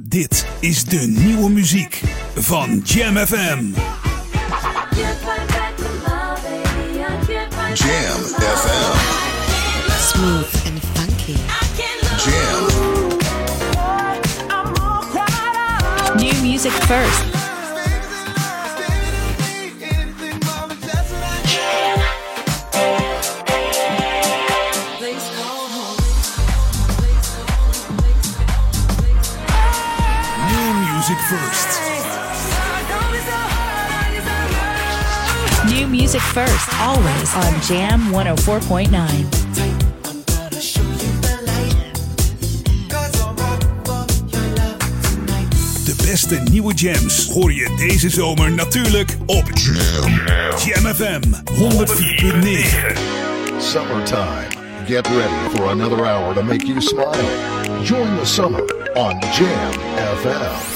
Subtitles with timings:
[0.00, 2.02] Dit is de nieuwe muziek
[2.34, 3.64] van Jam FM.
[7.74, 8.98] Jam FM.
[10.00, 11.36] Smooth and funky.
[12.24, 12.66] Jam.
[16.16, 17.35] New music first.
[31.28, 31.80] First.
[35.68, 36.68] New music first.
[36.80, 39.44] Always on Jam 104.9.
[45.84, 50.12] De beste nieuwe jams hoor je deze zomer natuurlijk op Jam.
[50.64, 52.96] Jam FM 104.9.
[53.58, 54.46] Summertime.
[54.86, 57.24] Get ready for another hour to make you smile.
[57.82, 58.62] Join the summer
[58.94, 59.72] on Jam
[60.22, 60.75] FM.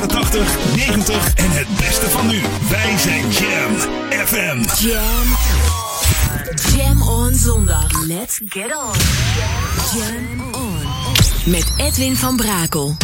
[0.00, 2.40] 80, 90 en het beste van nu.
[2.70, 3.76] Wij zijn Jam
[4.26, 4.84] FM.
[4.84, 5.36] Jam.
[6.76, 8.02] Jam on zondag.
[8.06, 8.92] Let's get on.
[9.98, 10.82] Jam on.
[11.44, 12.96] Met Edwin van Brakel.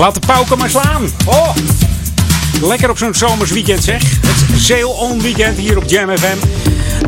[0.00, 1.02] Laat de pauken maar slaan.
[1.26, 1.54] Oh.
[2.62, 4.02] Lekker op zo'n zomers weekend zeg.
[4.26, 6.36] Het Sail On Weekend hier op Jam FM.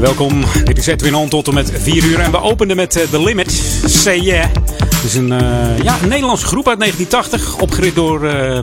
[0.01, 2.19] Welkom, dit is Edwin On tot en met 4 uur.
[2.19, 3.53] En we openden met uh, The Limit,
[3.85, 4.47] Say Yeah.
[4.79, 7.61] Het is een, uh, ja, Nederlandse groep uit 1980.
[7.61, 8.59] Opgericht door, uh,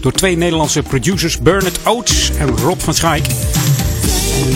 [0.00, 3.26] door twee Nederlandse producers, Bernard Oates en Rob van Schaik.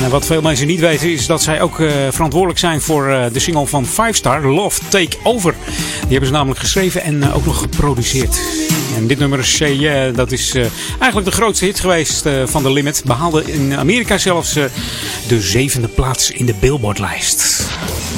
[0.02, 1.76] En wat veel mensen niet weten is dat zij ook
[2.10, 5.54] verantwoordelijk zijn voor de single van Five Star, Love Take Over.
[6.00, 8.40] Die hebben ze namelijk geschreven en ook nog geproduceerd.
[8.96, 10.54] En dit nummer is, yeah, dat is
[10.98, 13.02] eigenlijk de grootste hit geweest van The Limit.
[13.04, 14.52] Behaalde in Amerika zelfs
[15.28, 17.66] de zevende plaats in de Billboardlijst.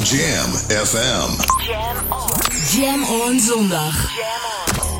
[0.03, 0.51] Jam
[0.85, 1.31] FM.
[1.67, 2.79] Jam on.
[2.79, 4.09] Jam on zondag.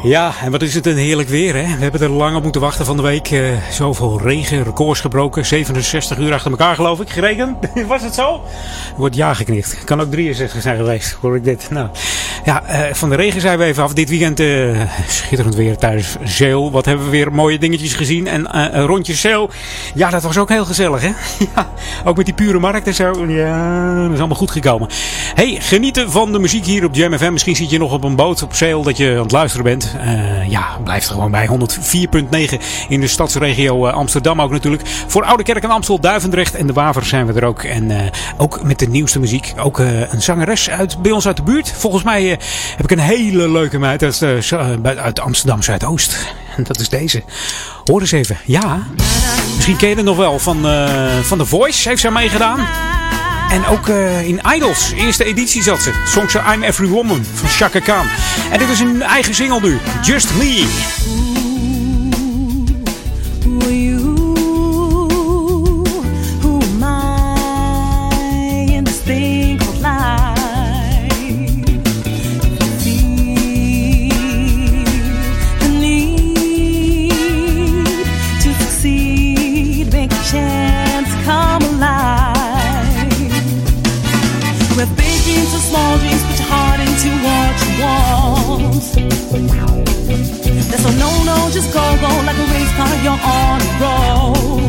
[0.06, 1.76] Ja, en wat is het een heerlijk weer, hè?
[1.76, 3.32] We hebben er lang op moeten wachten van de week.
[3.32, 5.46] Uh, zoveel regen, records gebroken.
[5.46, 7.58] 67 uur achter elkaar, geloof ik, gerekend.
[7.88, 8.42] Was het zo?
[8.98, 9.84] Wordt ja geknikt.
[9.84, 11.68] Kan ook 63 zijn geweest, hoor ik dit.
[11.70, 11.90] Nou,
[12.46, 13.94] ja, uh, van de regen zijn we even af.
[13.94, 16.72] Dit weekend uh, schitterend weer tijdens Zeel.
[16.72, 18.28] Wat hebben we weer mooie dingetjes gezien.
[18.28, 19.50] En een rondje Zeel.
[19.94, 21.12] Ja, dat was ook heel gezellig, hè?
[21.56, 21.70] ja,
[22.04, 23.26] ook met die pure markt en zo.
[23.28, 24.90] Ja, dat is allemaal goed gekomen.
[25.36, 27.32] Hey, genieten van de muziek hier op Jam FM.
[27.32, 29.96] Misschien zit je nog op een boot op Zeel dat je aan het luisteren bent.
[30.48, 31.48] Ja, blijft er gewoon bij.
[31.48, 31.54] 104.9
[32.90, 34.84] in de stadsregio Amsterdam ook natuurlijk.
[35.08, 37.64] Voor Oude Kerk en Amstel, Duivendrecht en de Waver zijn we er ook.
[37.64, 39.54] En ook met de nieuwste muziek.
[39.58, 41.74] Ook een zangeres uit, bij ons uit de buurt.
[41.78, 42.35] Volgens mij
[42.76, 44.24] heb ik een hele leuke meid uit,
[44.98, 46.34] uit Amsterdam Zuidoost.
[46.58, 47.24] En dat is deze.
[47.84, 48.38] Hoor eens even.
[48.46, 48.88] Ja,
[49.56, 50.40] misschien ken je het nog wel.
[50.40, 50.62] Van,
[51.24, 52.68] van The Voice heeft zij meegedaan.
[53.50, 53.88] En ook
[54.24, 55.92] in Idols, eerste editie zat ze.
[56.08, 58.08] Zong ze I'm Every Woman van Chaka Khan.
[58.52, 61.35] En dit is een eigen single nu, Just Me.
[89.36, 94.62] So no, no, just go, go like a race car, you're on a roll.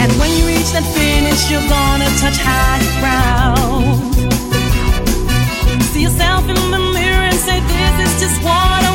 [0.00, 4.14] And when you reach that finish, you're gonna touch higher ground.
[5.92, 8.85] See yourself in the mirror and say, this is just what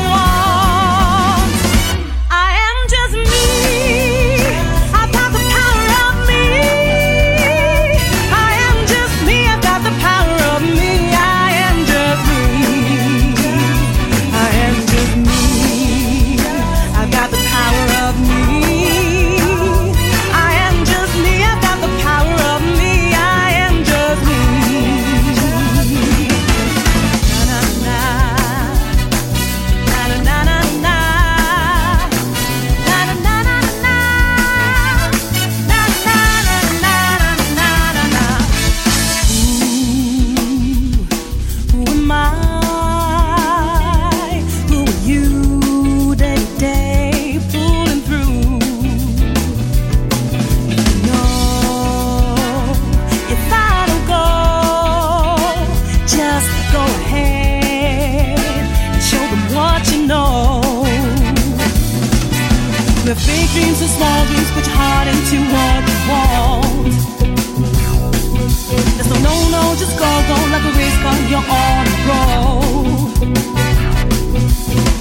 [69.76, 73.12] just go go like a race car, you're on the road.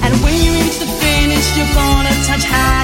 [0.03, 2.80] And when you reach the finish, you're gonna touch higher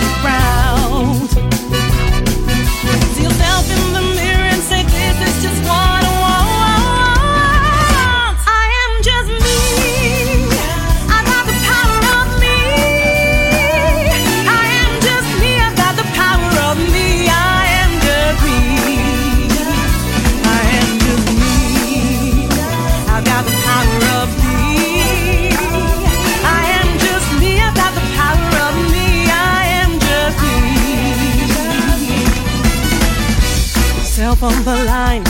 [34.67, 35.24] the line.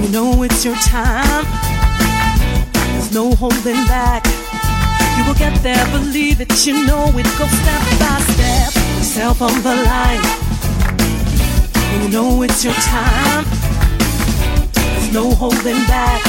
[0.00, 1.44] You know it's your time.
[2.92, 4.22] There's no holding back.
[5.16, 6.52] You will get there, believe it.
[6.64, 7.26] You know it.
[7.36, 8.70] Go step by step.
[9.02, 10.22] Self on the line.
[12.02, 13.44] You know it's your time.
[14.72, 16.22] There's no holding back.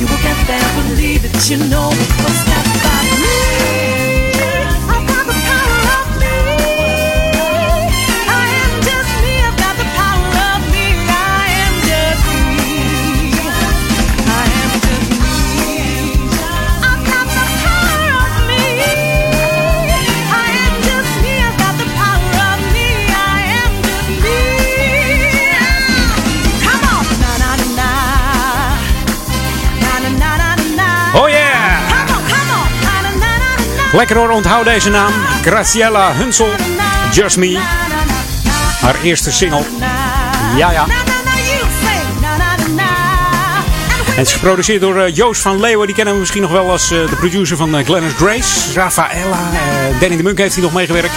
[0.00, 1.48] You will get there, believe it.
[1.48, 2.10] You know it.
[2.18, 2.89] Go step by
[33.92, 35.12] Lekker hoor, onthoud deze naam.
[35.42, 36.48] Graciela Hunsel,
[37.12, 37.58] Just Me.
[38.80, 39.62] Haar eerste single.
[40.56, 40.86] Ja, ja.
[44.04, 45.86] Het is geproduceerd door uh, Joost van Leeuwen.
[45.86, 48.72] Die kennen we misschien nog wel als uh, de producer van uh, Glennis Grace.
[48.74, 49.38] Rafaela.
[50.00, 51.14] Danny de Munk heeft hier nog meegewerkt.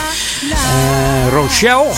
[1.32, 1.92] Rochelle.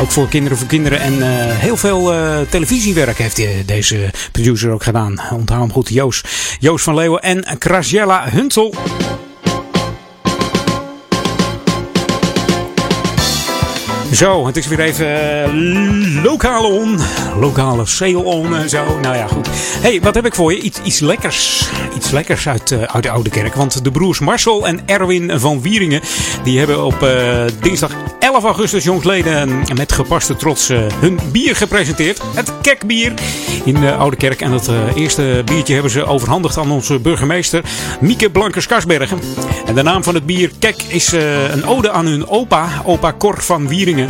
[0.00, 1.00] Ook voor kinderen voor kinderen.
[1.00, 1.22] En
[1.56, 2.14] heel veel
[2.48, 5.20] televisiewerk heeft deze producer ook gedaan.
[5.30, 5.88] Onthoud hem goed.
[5.88, 6.28] Joost.
[6.58, 8.74] Joost van Leeuwen en Graciela Hunsel.
[14.16, 15.06] Zo, het is weer even
[15.54, 16.98] uh, lokale on.
[17.40, 18.84] Lokale sale on en zo.
[19.02, 19.48] Nou ja, goed.
[19.80, 20.60] hey, wat heb ik voor je?
[20.60, 21.68] Iets, iets lekkers.
[21.96, 23.54] Iets lekkers uit, uh, uit de Oude Kerk.
[23.54, 26.00] Want de broers Marcel en Erwin van Wieringen...
[26.44, 30.68] die hebben op uh, dinsdag 11 augustus jongsleden met gepaste trots
[31.00, 32.20] hun bier gepresenteerd.
[32.34, 33.12] Het kekbier
[33.64, 34.40] in de Oude Kerk.
[34.40, 37.64] En dat eerste biertje hebben ze overhandigd aan onze burgemeester
[38.00, 39.18] Mieke Blankers-Karsbergen.
[39.66, 41.12] En de naam van het bier Kek is
[41.52, 44.05] een ode aan hun opa, opa Cor van Wieringen.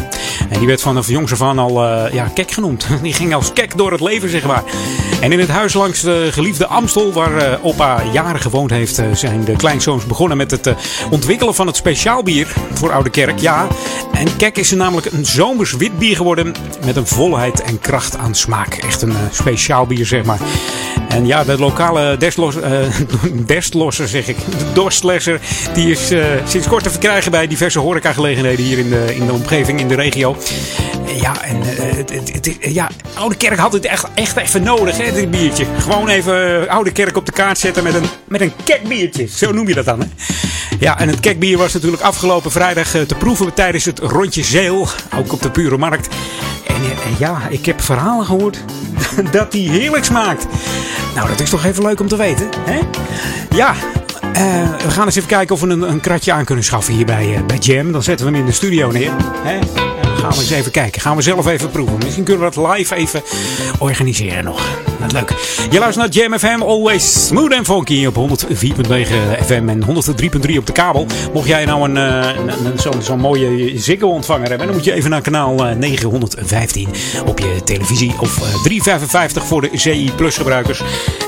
[0.49, 2.87] En die werd vanaf jongs af aan al uh, ja, kek genoemd.
[3.03, 4.63] Die ging als kek door het leven, zeg maar.
[5.21, 9.07] En in het huis langs de geliefde Amstel, waar uh, opa jaren gewoond heeft, uh,
[9.15, 10.75] zijn de kleinzoons begonnen met het
[11.11, 13.39] ontwikkelen van het speciaalbier voor Oude Kerk.
[13.39, 13.67] Ja,
[14.13, 18.17] en kek is er namelijk een zomers wit bier geworden met een volheid en kracht
[18.17, 18.75] aan smaak.
[18.75, 20.39] Echt een speciaal bier, zeg maar.
[21.17, 22.17] En ja, de lokale
[23.47, 24.37] destlosser, zeg ik,
[24.75, 25.39] de
[25.75, 26.13] die is
[26.45, 29.95] sinds kort te verkrijgen bij diverse horecagelegenheden hier in de, in de omgeving, in de
[29.95, 30.37] regio.
[31.21, 35.31] Ja, en het, het, ja, Oude Kerk had het echt, echt even nodig, hè, dit
[35.31, 35.67] biertje.
[35.79, 39.27] Gewoon even Oude Kerk op de kaart zetten met een, met een kekbiertje.
[39.27, 40.07] Zo noem je dat dan, hè?
[40.79, 44.89] Ja, en het kekbier was natuurlijk afgelopen vrijdag te proeven tijdens het rondje Zeel.
[45.19, 46.09] Ook op de Pure Markt.
[46.67, 48.59] En, en ja, ik heb verhalen gehoord
[49.33, 50.47] dat die heerlijk smaakt.
[51.15, 52.81] Nou, dat is toch even leuk om te weten, hè?
[53.57, 53.75] Ja,
[54.37, 57.07] uh, we gaan eens even kijken of we een, een kratje aan kunnen schaffen hier
[57.07, 57.93] bij, uh, bij Jam.
[57.93, 59.13] Dan zetten we hem in de studio neer.
[59.45, 59.86] Hè?
[60.27, 61.01] Gaan we eens even kijken.
[61.01, 61.99] Gaan we zelf even proeven.
[61.99, 63.23] Misschien kunnen we dat live even
[63.79, 64.69] organiseren nog.
[65.13, 65.35] Leuk.
[65.71, 66.63] Je luistert naar Jam FM.
[66.63, 71.07] Always smooth and funky op 104.9 FM en 103.3 op de kabel.
[71.33, 74.67] Mocht jij nou een, een zo'n zo mooie Ziggo ontvanger hebben.
[74.67, 76.89] Dan moet je even naar kanaal 915
[77.27, 78.15] op je televisie.
[78.21, 80.83] Of 355 voor de CI Plus gebruikers.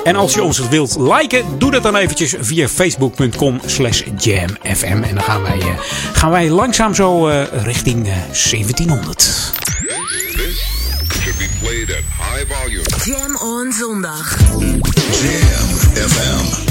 [0.05, 1.45] En als je ons wilt liken.
[1.59, 5.03] Doe dat dan eventjes via facebook.com slash jamfm.
[5.03, 5.61] En dan gaan wij,
[6.13, 7.27] gaan wij langzaam zo
[7.65, 8.09] richting
[8.89, 9.55] 1700.
[13.05, 14.37] Jam on zondag.
[15.23, 16.68] Jam FM.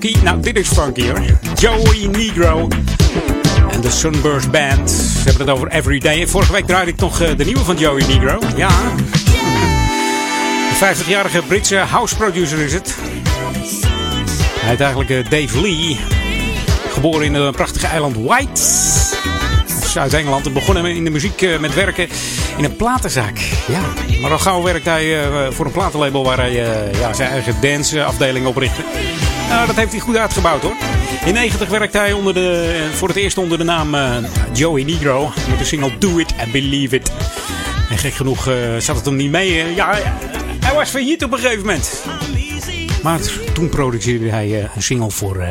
[0.00, 1.20] Nou, dit is funky hoor.
[1.54, 2.68] Joey Negro
[3.70, 4.90] en de Sunburst Band.
[4.90, 6.26] Ze hebben het over Everyday.
[6.26, 8.38] Vorige week draaide ik nog uh, de nieuwe van Joey Negro.
[8.56, 8.68] Ja.
[10.68, 12.94] De 50-jarige Britse house producer is het.
[14.60, 15.98] Hij heet eigenlijk uh, Dave Lee.
[16.92, 18.62] Geboren in het prachtige eiland White.
[19.86, 20.46] Zuid-Engeland.
[20.46, 22.08] En begonnen in de muziek met werken
[22.56, 23.38] in een platenzaak.
[23.66, 23.82] Ja,
[24.20, 25.16] maar al gauw werkt hij
[25.50, 26.52] voor een platenlabel waar hij
[27.00, 28.82] ja, zijn eigen danceafdeling oprichtte.
[29.50, 30.76] Nou, dat heeft hij goed uitgebouwd hoor.
[31.24, 34.16] In 90 werkte hij onder de, voor het eerst onder de naam uh,
[34.52, 35.32] Joey Negro.
[35.48, 37.12] Met de single Do It and Believe It.
[37.90, 39.74] En gek genoeg uh, zat het hem niet mee.
[39.74, 39.94] Ja,
[40.60, 42.04] hij was failliet op een gegeven moment.
[43.02, 43.20] Maar
[43.52, 45.46] toen produceerde hij een single voor,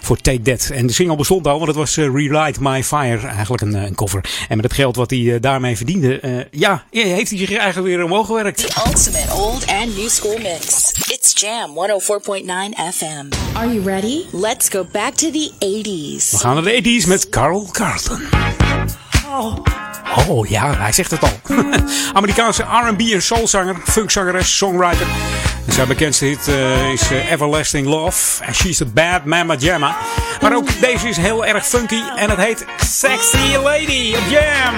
[0.00, 0.70] voor Take That.
[0.72, 3.26] En de single bestond al, want het was Relight My Fire.
[3.26, 4.24] Eigenlijk een, een cover.
[4.48, 8.26] En met het geld wat hij daarmee verdiende, ja, heeft hij zich eigenlijk weer omhoog
[8.26, 8.56] gewerkt.
[8.56, 10.92] The ultimate old and new school mix.
[11.34, 13.56] Jam 104.9 FM.
[13.56, 14.26] Are you ready?
[14.32, 16.30] Let's go back to the 80s.
[16.30, 18.22] We gaan naar de 80s met Carl Carlton.
[19.28, 19.56] Oh.
[20.28, 21.56] Oh ja, hij zegt het al.
[22.12, 25.06] Amerikaanse R&B en soulzanger, funkzangeres, songwriter.
[25.68, 28.44] Zijn bekendste hit uh, is uh, Everlasting Love.
[28.44, 29.96] And She's a Bad Mama Jamma.
[30.40, 32.02] Maar ook deze is heel erg funky.
[32.16, 34.74] En het heet Sexy Lady Jam.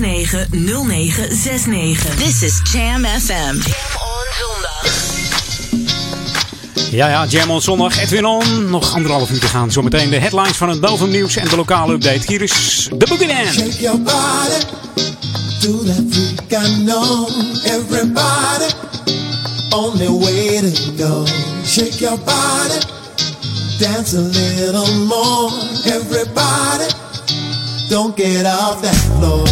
[0.00, 2.16] 0969.
[2.16, 3.34] This is Jam FM.
[3.34, 3.56] Jam
[3.96, 4.84] on zondag.
[6.90, 7.98] Ja, ja, Jam on zondag.
[7.98, 8.70] Edwin on.
[8.70, 9.70] Nog anderhalf uur te gaan.
[9.70, 12.20] Zometeen de headlines van het Belgium nieuws en de lokale update.
[12.26, 13.52] Hier is de Boogie Dance.
[13.52, 14.64] Shake your body
[15.60, 17.28] to that freak I know.
[17.64, 18.74] Everybody
[19.72, 21.24] only way to go.
[21.64, 22.80] Shake your body,
[23.78, 25.50] dance a little more.
[25.86, 26.88] Everybody,
[27.88, 29.44] don't get off that floor.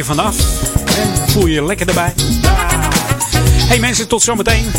[0.00, 0.36] Je vanaf.
[0.98, 2.14] En voel je je lekker erbij.
[3.68, 4.72] Hey mensen, tot zometeen.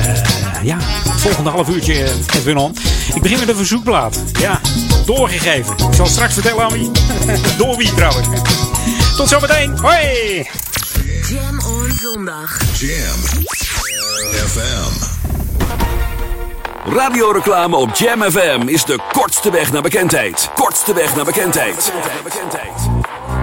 [0.00, 2.76] Eh, ja, het volgende half uurtje Edwin On.
[3.14, 4.22] Ik begin met een verzoekplaat.
[4.40, 4.60] Ja,
[5.04, 5.76] doorgegeven.
[5.76, 6.90] Ik zal straks vertellen aan wie.
[7.58, 8.28] Door wie trouwens.
[9.16, 9.78] Tot zometeen.
[9.78, 10.48] Hoi!
[11.28, 12.58] Jam on zondag.
[12.78, 13.46] Jam
[14.46, 15.14] FM.
[16.88, 20.50] Radioreclame op Jam FM is de kortste weg naar bekendheid.
[20.54, 21.92] Kortste weg naar bekendheid.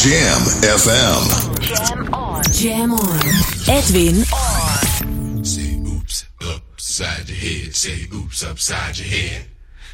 [0.00, 1.22] Jam FM.
[1.60, 2.42] Jam on.
[2.52, 3.20] Jam on.
[3.68, 5.44] Edwin on.
[5.44, 7.74] Say oops upside your head.
[7.74, 9.44] Say oops upside your head.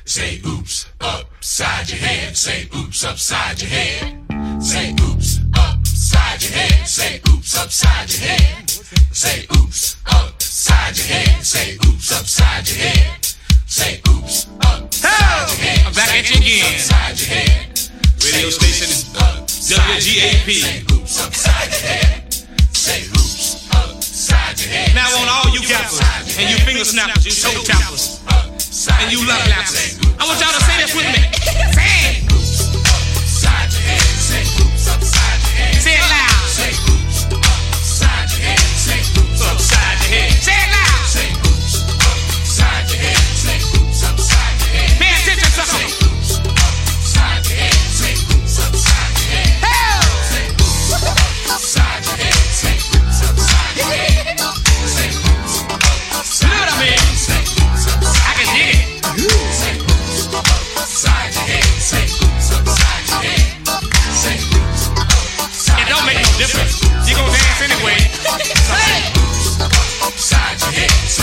[0.05, 2.37] Say oops upside your head.
[2.37, 4.63] Say oops upside your head.
[4.63, 6.89] Say oops upside your head.
[6.89, 8.69] Say oops upside your head.
[9.11, 11.45] Say oops upside your head.
[11.45, 13.27] Say oops upside your head.
[13.67, 15.87] Say oops upside your head.
[15.87, 16.75] I'm back Say at you oops again.
[16.75, 17.67] Upside your head.
[18.23, 19.46] Radio Say station oops upside your head.
[19.67, 20.47] WGAP.
[20.47, 22.33] Say oops upside your head.
[22.71, 24.95] Say oops upside your head.
[24.95, 25.99] Now on all you gappers
[26.39, 28.23] and you finger snappers, you toe tappers,
[29.03, 29.99] and you love lappers.
[30.21, 31.19] I want y'all to say this with me.
[31.75, 32.31] Say it.
[32.31, 34.07] Upside your head.
[34.23, 35.83] Say oops upside your head.
[35.83, 36.47] Say it loud.
[36.47, 38.63] Say oops upside your head.
[38.79, 40.31] Say oops Upside your head.
[40.47, 40.86] Say it loud.
[67.63, 67.97] anyway.
[70.03, 71.16] Upside your head.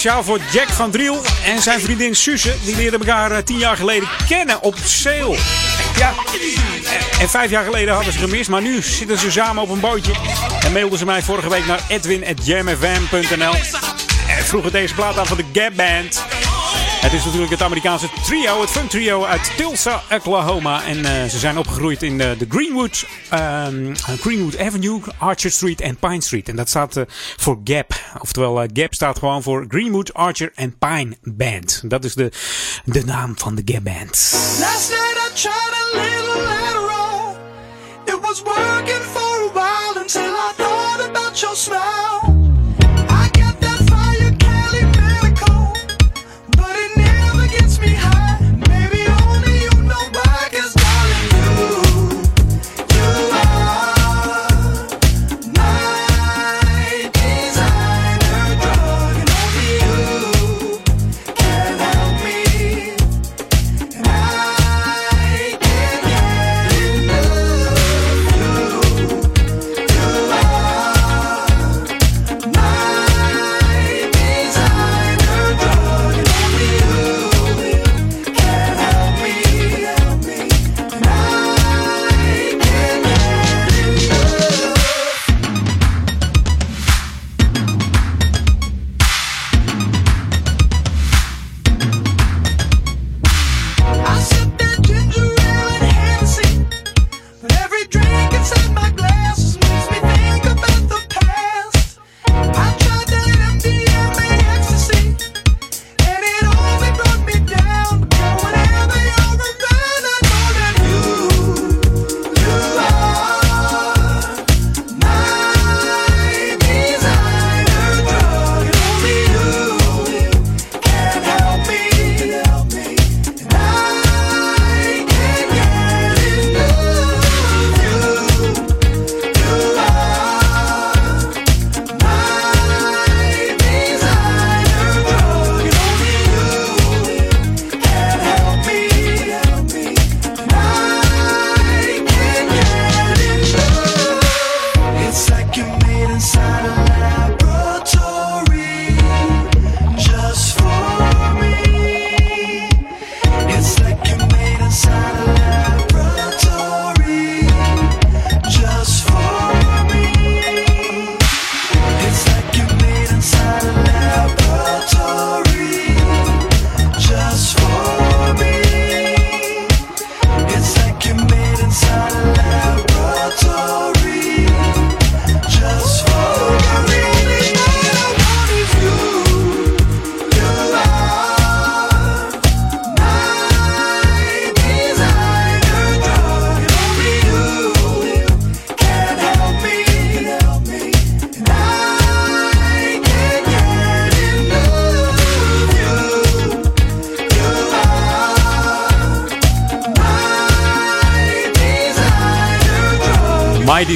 [0.00, 2.54] Speciaal voor Jack van Driel en zijn vriendin Suze.
[2.64, 5.38] Die leerden elkaar eh, tien jaar geleden kennen op Sale.
[5.96, 6.12] Ja,
[7.20, 10.12] en vijf jaar geleden hadden ze gemist, maar nu zitten ze samen op een bootje.
[10.64, 13.54] En mailden ze mij vorige week naar edwin.jamfm.nl.
[14.28, 16.24] En vroegen deze plaat aan van de Gap Band.
[17.00, 20.84] Het is natuurlijk het Amerikaanse trio, het funk trio uit Tulsa, Oklahoma.
[20.84, 25.96] En eh, ze zijn opgegroeid in eh, de Greenwood, ehm, Greenwood Avenue, Archer Street en
[25.96, 26.48] Pine Street.
[26.48, 27.04] En dat staat eh,
[27.36, 27.94] voor GAP.
[28.20, 31.82] Oftewel, GAP staat gewoon voor Greenwood, Archer en Pine Band.
[31.84, 32.32] Dat is de,
[32.84, 34.30] de naam van de Gap Band.
[34.60, 37.34] Last night I tried a little later on.
[38.04, 42.29] It was working for a while until I thought about your smile.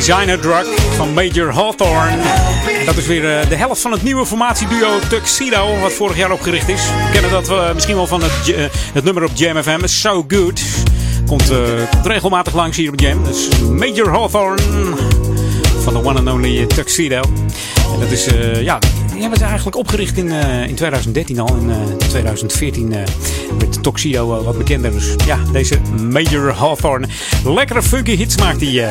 [0.04, 2.16] Designer Drug van Major Hawthorne.
[2.86, 6.68] Dat is weer eh, de helft van het nieuwe formatieduo Tuxedo, wat vorig jaar opgericht
[6.68, 6.80] is.
[6.82, 10.24] We kennen dat eh, misschien wel van het, eh, het nummer op Jam FM, So
[10.28, 10.62] Good.
[11.26, 11.52] Komt,
[12.02, 13.24] regelmatig langs hier op Jam.
[13.24, 14.62] Dus Major Hawthorne
[15.80, 17.20] van de one and only Tuxedo.
[17.92, 18.26] En dat is,
[18.60, 18.78] ja,
[19.14, 20.28] die hebben ze eigenlijk opgericht in,
[20.68, 21.56] in 2013 al.
[21.56, 23.02] In eh, 2014 eh,
[23.58, 24.92] werd Tuxedo wat bekender.
[24.92, 25.78] Dus ja, deze
[26.10, 27.06] Major Hawthorne.
[27.44, 28.88] Lekkere funky hits maakt hij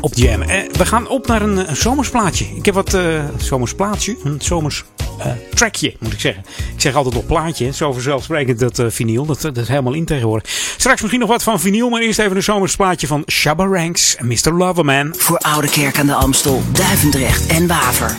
[0.00, 0.42] op Jam.
[0.42, 2.46] Eh, we gaan op naar een, een zomersplaatje.
[2.54, 4.84] Ik heb wat eh zomersplaatje, een zomers
[5.18, 6.44] eh, trackje moet ik zeggen.
[6.74, 9.26] Ik zeg altijd op plaatje, zo vanzelfsprekend dat eh vinyl.
[9.26, 10.50] Dat, dat is helemaal in tegenwoordig.
[10.76, 14.26] Straks misschien nog wat van vinyl, maar eerst even een zomersplaatje van Shabba Ranks en
[14.26, 14.52] Mr.
[14.52, 15.14] Loverman.
[15.16, 18.16] Voor Oude Kerk aan de Amstel, Duivendrecht en Waver.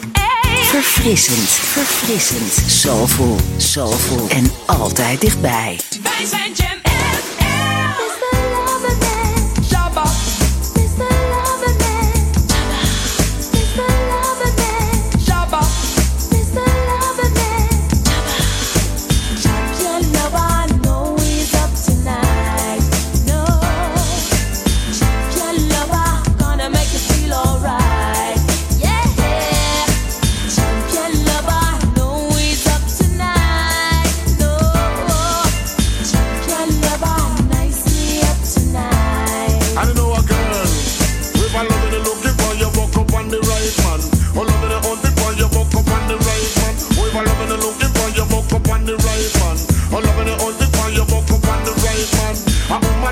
[0.63, 5.79] Verfrissend, verfrissend, soulful, soulful en altijd dichtbij.
[6.03, 6.88] Wij zijn Jam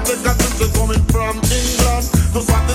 [0.04, 1.36] take a trip, she coming from.
[1.38, 2.67] England To satisfy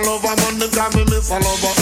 [0.00, 0.58] Lover, man.
[0.58, 1.81] Them call me Miss a.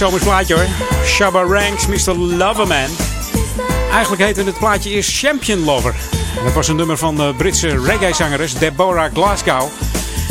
[0.00, 0.66] Zomers plaatje hoor.
[1.04, 2.16] Shabba Ranks, Mr.
[2.16, 2.88] Loverman.
[3.90, 5.94] Eigenlijk heette het plaatje eerst Champion Lover.
[6.44, 9.68] Dat was een nummer van de Britse reggae-zangeres Deborah Glasgow.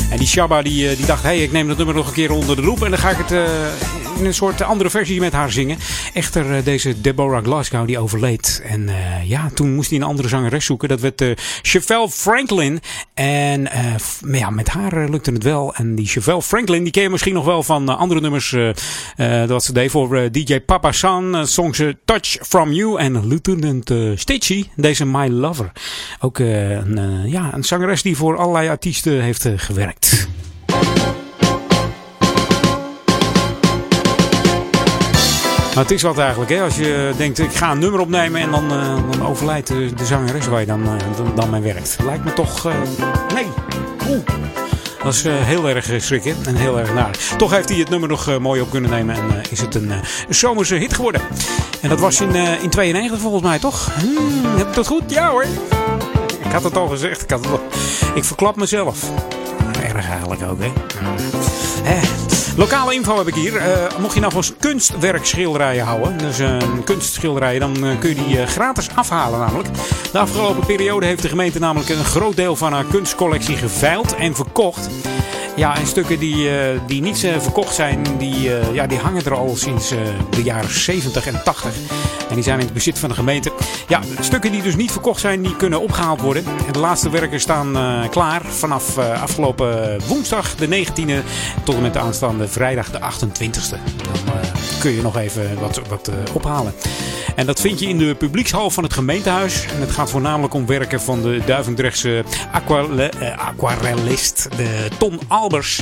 [0.10, 2.14] En die Shabba die, eh, die dacht, hé, hey, ik neem dat nummer nog een
[2.14, 2.84] keer onder de loep.
[2.84, 3.44] En dan ga ik het eh,
[4.18, 5.78] in een soort andere versie met haar zingen.
[6.14, 8.62] Echter, eh, deze Deborah Glasgow die overleed.
[8.66, 10.90] En eh, ja, toen moest hij een andere zangeres zoeken.
[10.90, 11.32] Dat werd eh
[11.62, 12.80] Chevelle Franklin.
[13.14, 13.70] En
[14.32, 15.76] ja, met haar lukte het wel.
[15.76, 18.56] En die Chevelle Franklin, die ken je misschien nog wel van andere nummers.
[19.48, 21.48] dat ze deed voor DJ Papa San.
[21.76, 24.66] ze Touch From You en Lieutenant Stitchy.
[24.76, 25.72] Deze My Lover.
[26.20, 30.28] Ook een, ja, een zangeres die voor allerlei artiesten heeft gewerkt.
[35.80, 36.62] Maar het is wat eigenlijk, hè?
[36.62, 40.06] Als je denkt, ik ga een nummer opnemen en dan, eh, dan overlijdt de, de
[40.06, 41.98] zangeres waar je dan, eh, dan, dan mee werkt.
[42.04, 42.66] Lijkt me toch.
[42.66, 42.74] eh,
[43.34, 43.46] nee.
[44.10, 44.20] Oeh.
[45.04, 47.18] Dat is heel erg schrikken en heel erg naar.
[47.38, 49.92] Toch heeft hij het nummer nog mooi op kunnen nemen en is het een,
[50.30, 51.22] zomerse hit geworden.
[51.82, 53.90] En dat was in, in 92 volgens mij, toch?
[54.00, 55.04] Hmm, heb ik dat goed?
[55.08, 55.46] Ja hoor.
[56.44, 57.22] Ik had het al gezegd.
[57.22, 57.62] Ik, had het
[58.16, 59.12] ik verklap mezelf.
[59.82, 60.72] Erg eigenlijk ook, hè?
[61.84, 62.19] Hè.
[62.60, 63.58] Lokale info heb ik hier.
[63.58, 68.40] Eh, mocht je nou van kunstwerkschilderijen houden, dus een kunstschilderij, dan eh, kun je die
[68.40, 69.70] eh, gratis afhalen namelijk.
[70.12, 74.36] De afgelopen periode heeft de gemeente namelijk een groot deel van haar kunstcollectie geveild en
[74.36, 74.90] verkocht.
[75.60, 79.26] Ja, en stukken die, eh, die niet eh, verkocht zijn, die, eh, ja, die hangen
[79.26, 79.98] er al sinds eh,
[80.30, 81.74] de jaren 70 en 80.
[82.30, 83.52] En die zijn in het bezit van de gemeente.
[83.88, 86.44] Ja, stukken die dus niet verkocht zijn, die kunnen opgehaald worden.
[86.68, 91.26] En de laatste werken staan eh, klaar vanaf eh, afgelopen woensdag de 19e
[91.64, 93.78] tot en met de aanstaande vrijdag de 28e.
[94.02, 94.50] Dan eh,
[94.80, 96.74] kun je nog even wat, wat ophalen.
[97.36, 99.66] En dat vind je in de publiekshal van het gemeentehuis.
[99.66, 102.24] En het gaat voornamelijk om werken van de Duivendrechtse
[103.46, 105.82] aquarellist, de Ton Albers.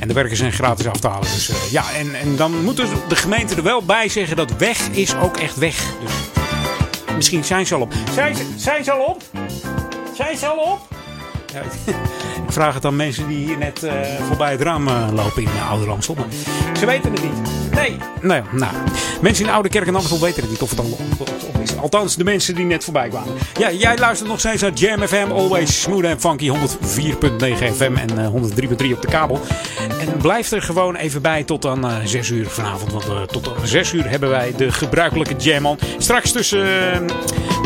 [0.00, 1.28] En de werken zijn gratis af te halen.
[1.34, 4.88] Dus ja, en, en dan moet dus de gemeente er wel bij zeggen dat weg
[4.88, 5.79] is ook echt weg.
[6.00, 7.92] Dus misschien zijn ze al op.
[8.12, 9.22] Zijn ze, zijn ze al op?
[10.14, 10.99] Zijn ze al op?
[12.46, 13.92] Ik vraag het aan mensen die hier net eh,
[14.26, 16.14] voorbij het raam eh, lopen in uh, Oude Ramstel.
[16.14, 16.26] Maar
[16.78, 17.32] ze weten het niet.
[17.74, 17.96] Nee.
[18.20, 18.72] Nee, nou.
[19.20, 20.80] Mensen in Oude Kerk en Amstel weten het niet of het
[21.18, 21.76] of is.
[21.76, 23.34] Althans, de mensen die net voorbij kwamen.
[23.58, 25.30] Ja, jij luistert nog steeds naar Jam FM.
[25.30, 26.50] Always smooth and funky.
[26.50, 29.40] 104.9 FM en eh, 103.3 op de kabel.
[30.00, 32.92] En blijf er gewoon even bij tot aan eh 6 uur vanavond.
[32.92, 35.78] Want eh, tot aan 6 uur hebben wij de gebruikelijke Jam on.
[35.98, 37.00] Straks tussen, eh,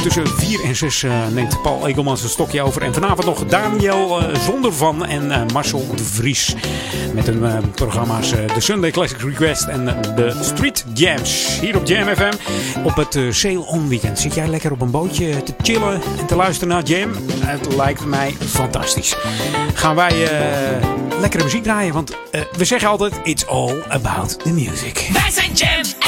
[0.02, 2.82] tussen 4 en 6 eh, neemt Paul Egelmans een stokje over.
[2.82, 3.44] En vanavond nog
[3.74, 6.54] Daniel eh, Zondervan en eh, Marcel de Vries.
[7.14, 11.58] Met hun eh, programma's de Sunday Classic Request en de Street Jams.
[11.60, 12.32] Hier op Jam FM.
[12.84, 14.18] Op het Sail On Weekend.
[14.18, 17.10] Zit jij lekker op een bootje te chillen en te luisteren naar Jam?
[17.40, 19.16] Het lijkt mij fantastisch.
[19.74, 20.28] Gaan wij
[21.20, 21.92] lekkere muziek draaien.
[21.92, 22.16] Want
[22.56, 25.08] we zeggen altijd, it's all about the music.
[25.12, 26.03] Wij zijn Jam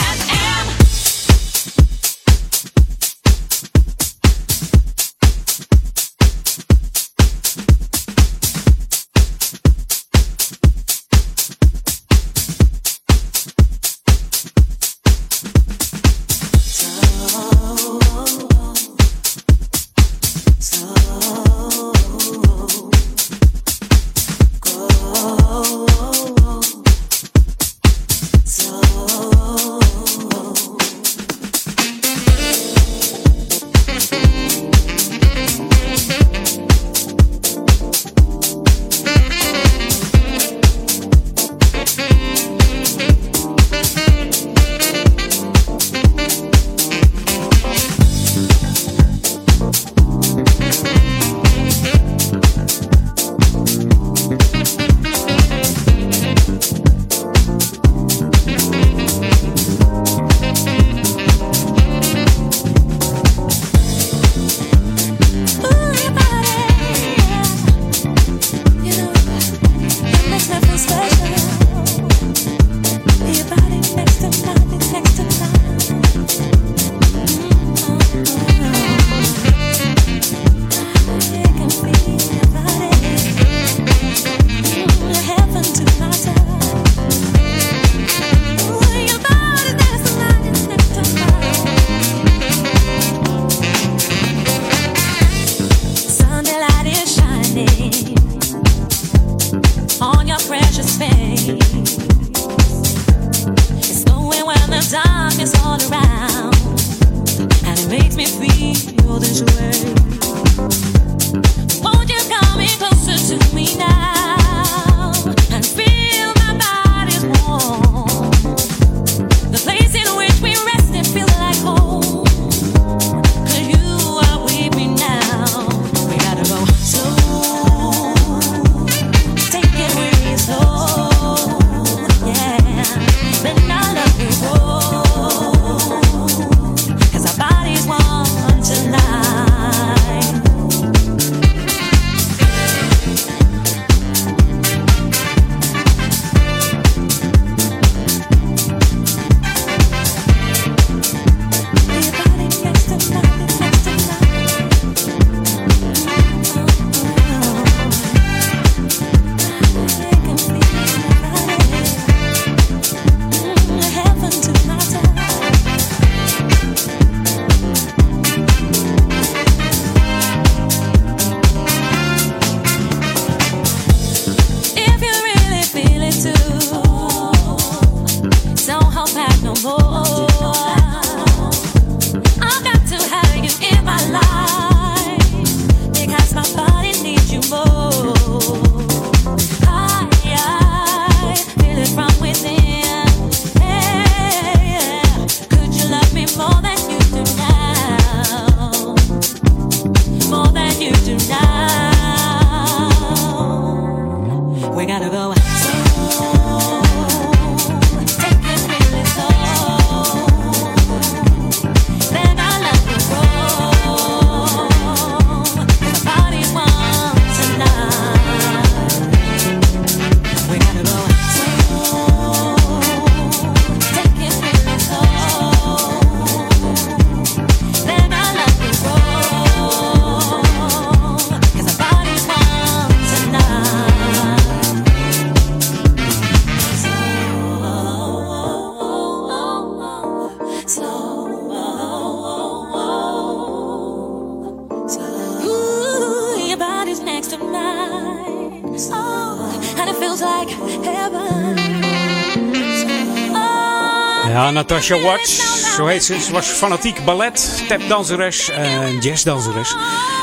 [254.77, 256.21] Natasha Watts, zo heet ze.
[256.21, 259.75] Ze was fanatiek ballet, tapdanseres en jazzdanseres.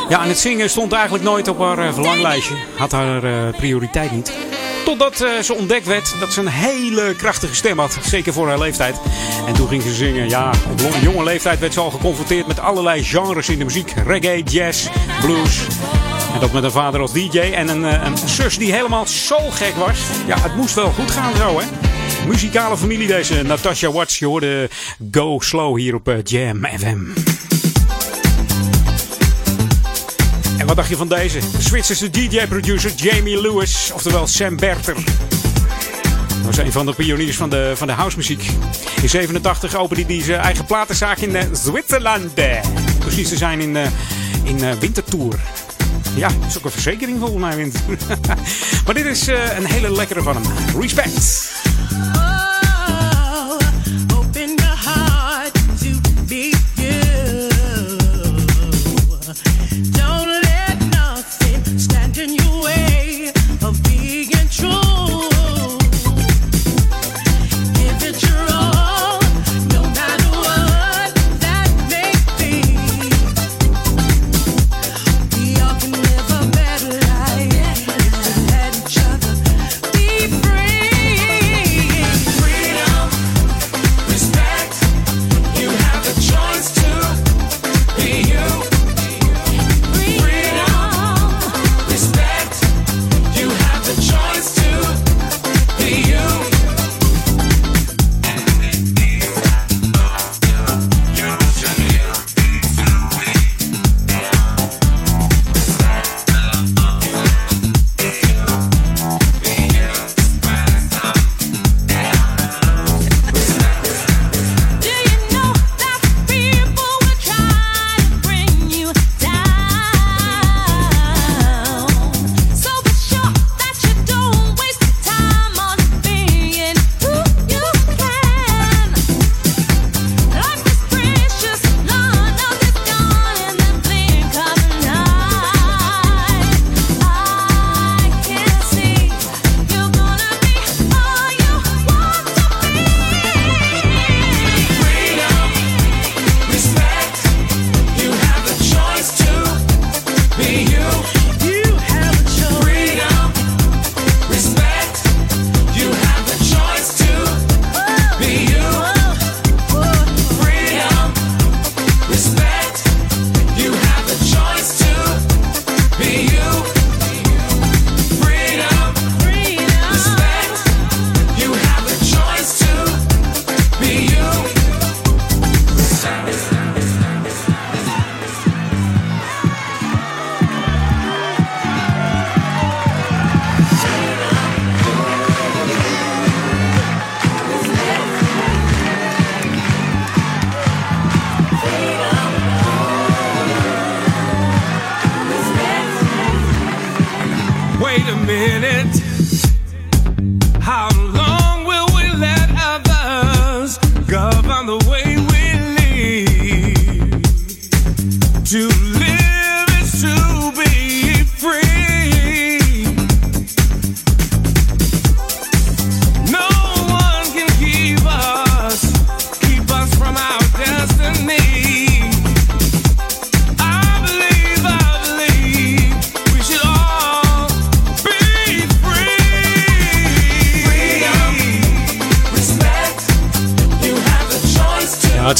[0.10, 2.56] Ja, en het zingen stond eigenlijk nooit op haar eh, verlanglijstje.
[2.76, 4.34] Had haar eh, prioriteit niet.
[4.86, 7.98] Totdat eh, ze ontdekt werd dat ze een hele krachtige stem had.
[8.02, 8.96] Zeker voor haar leeftijd.
[9.48, 10.30] En toen ging ze zingen.
[10.30, 10.52] Ja,
[10.86, 13.94] op jonge leeftijd werd ze al geconfronteerd met allerlei genres in de muziek.
[14.06, 14.88] Reggae, jazz,
[15.22, 15.60] blues.
[16.34, 19.76] En dat met een vader als DJ en een, een zus die helemaal zo gek
[19.76, 20.00] was.
[20.26, 21.83] Ja, het moest wel goed gaan zo, hè.
[22.28, 24.20] Muzikale familie deze, Natasha Watts.
[24.20, 24.70] Je hoorde
[25.12, 26.98] Go Slow hier op eh, Jam FM.
[30.58, 31.40] En wat dacht je van deze?
[31.40, 34.94] De Zwitserse DJ-producer Jamie Lewis, oftewel Sam Berter.
[34.94, 38.50] Dat was een van de pioniers van de, van de housemuziek.
[39.02, 42.34] In 87 opende hij zijn eigen platenzaak in eh, Zwitserland.
[43.00, 43.88] Precies te zijn in, eh,
[44.44, 45.40] in Wintertour.
[46.16, 47.72] Ja, dat is ook een verzekering volgens mij,
[48.86, 50.80] maar dit is een hele lekkere van hem.
[50.82, 51.53] Respect.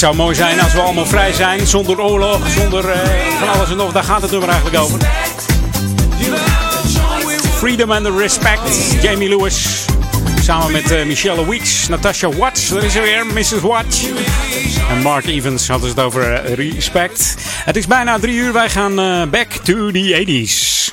[0.04, 3.00] Zou mooi zijn als we allemaal vrij zijn, zonder oorlog, zonder eh,
[3.40, 3.92] van alles en nog.
[3.92, 5.00] Daar gaat het nummer eigenlijk over.
[7.58, 9.86] Freedom and the Respect, Jamie Lewis.
[10.42, 13.60] Samen met eh, Michelle Weeks, Natasha Watts, daar is er weer, Mrs.
[13.62, 14.06] Watts.
[14.90, 17.36] En Mark Evans hadden ze het over eh, respect.
[17.66, 18.96] Het is bijna drie uur, wij gaan
[19.30, 20.92] back to the 80s.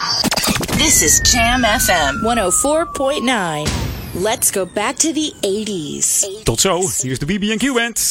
[0.77, 2.15] This is Jam FM
[3.65, 3.91] 104.9.
[4.15, 6.43] Let's go back to the 80s.
[6.45, 8.11] Tot zo, hier is de BB&Q Band.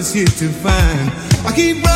[0.00, 1.10] is here to find.
[1.46, 1.89] I keep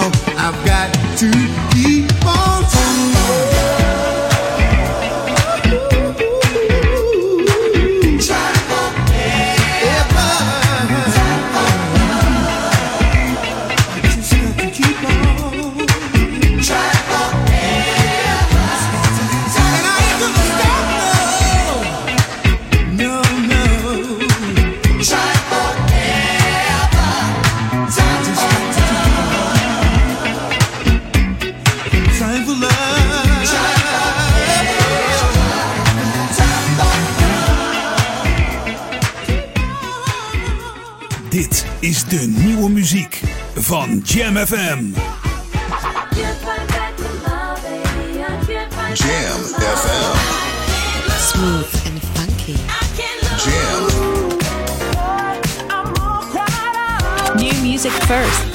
[0.00, 1.30] I've got to
[1.74, 2.57] keep on.
[44.38, 44.94] FM.
[48.94, 50.14] Jam FM.
[51.18, 52.56] Smooth and funky.
[53.42, 53.82] Jam.
[57.36, 58.47] New music first.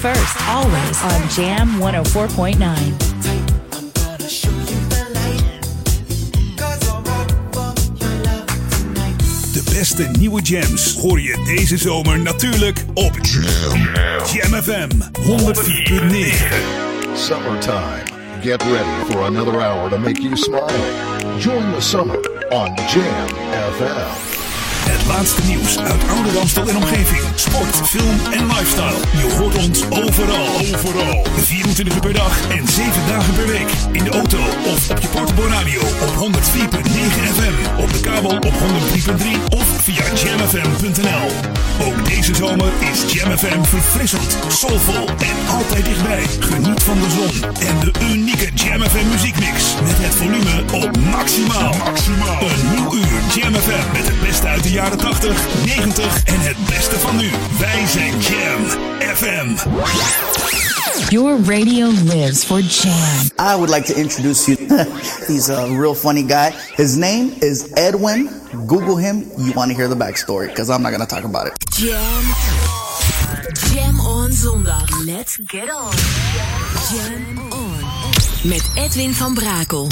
[0.00, 0.36] First.
[0.48, 3.16] Always on Jam 104.9.
[9.52, 13.88] De beste nieuwe jams hoor je deze zomer natuurlijk op Jam,
[14.32, 14.90] Jam FM
[15.22, 16.76] 104.9.
[17.14, 18.02] Summertime.
[18.42, 20.70] Get ready for another hour to make you smile.
[21.38, 22.18] Join the summer
[22.50, 23.28] on Jam
[23.78, 24.35] FM.
[24.90, 27.22] Het laatste nieuws uit oude Ramstel en omgeving.
[27.34, 29.00] Sport, film en lifestyle.
[29.12, 30.46] Je hoort ons overal.
[30.74, 31.26] Overal.
[31.36, 33.70] 24 uur per dag en 7 dagen per week.
[33.92, 36.32] In de auto of op je portable radio op 104.9
[37.34, 37.80] FM.
[37.82, 41.55] Op de kabel op 103.3 of via jamfm.nl.
[41.80, 46.22] Ook deze zomer is Jam FM verfrissend, soulvol en altijd dichtbij.
[46.40, 49.74] Geniet van de zon en de unieke Jam FM muziekmix.
[49.82, 51.74] Met het volume op maximaal.
[51.74, 52.40] maximaal.
[52.40, 56.56] Een nieuw uur Jam FM met het beste uit de jaren 80, 90 en het
[56.68, 57.30] beste van nu.
[57.58, 58.64] Wij zijn Jam
[59.14, 59.48] FM.
[61.08, 63.30] Your radio lives for Jam.
[63.38, 64.58] I would like to introduce you.
[65.28, 66.52] He's a real funny guy.
[66.74, 68.28] His name is Edwin.
[68.66, 69.24] Google him.
[69.38, 71.52] You want to hear the backstory because I'm not going to talk about it.
[71.70, 72.22] Jam.
[73.70, 74.88] Jam on zondag.
[75.06, 75.92] Let's get on.
[76.90, 77.80] Jam on.
[78.42, 79.88] Met Edwin van Brakel.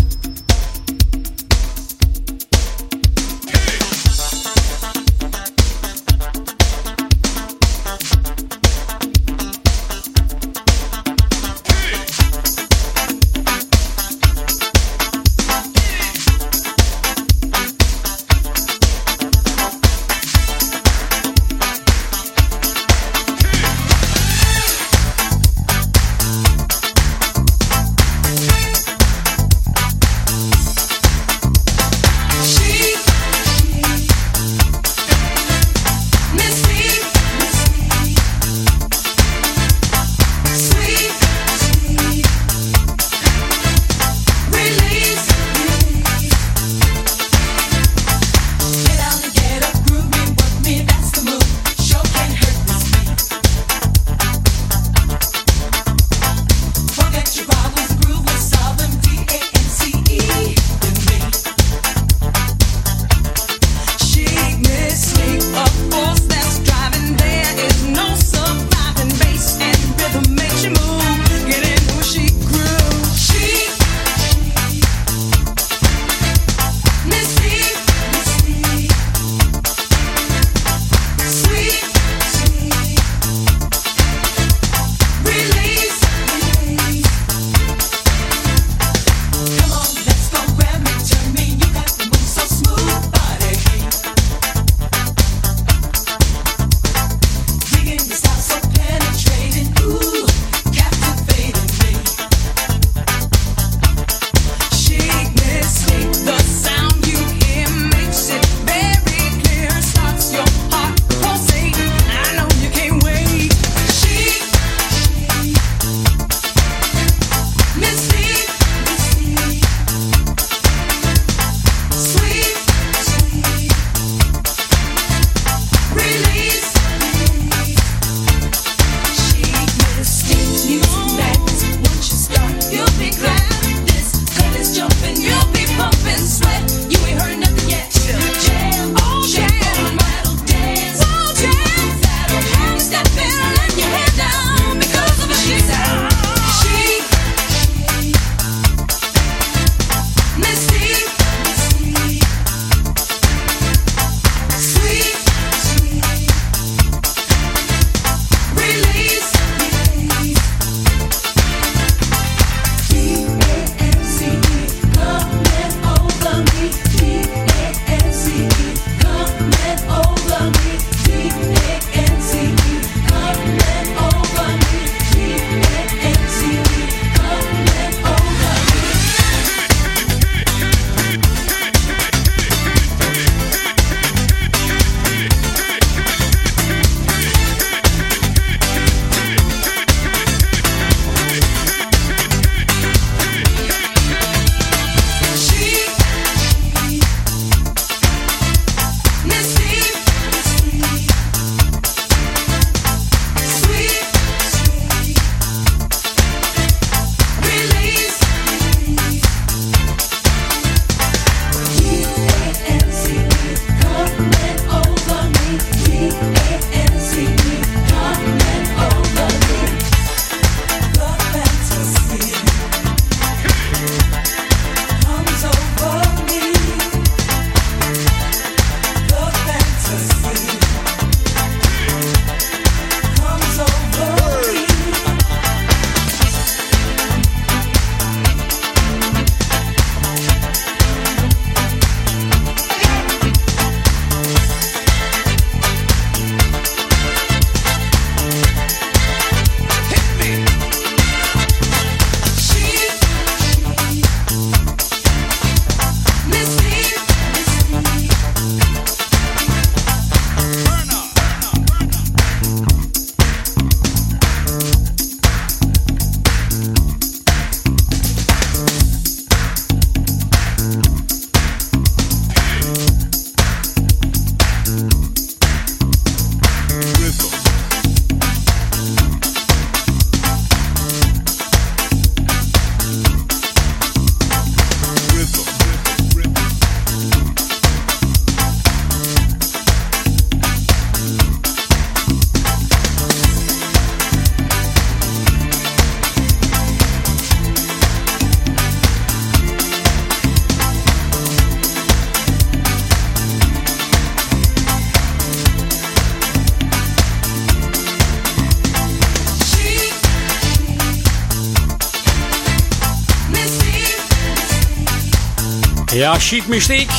[316.04, 316.90] Ja, Chic Mystiek.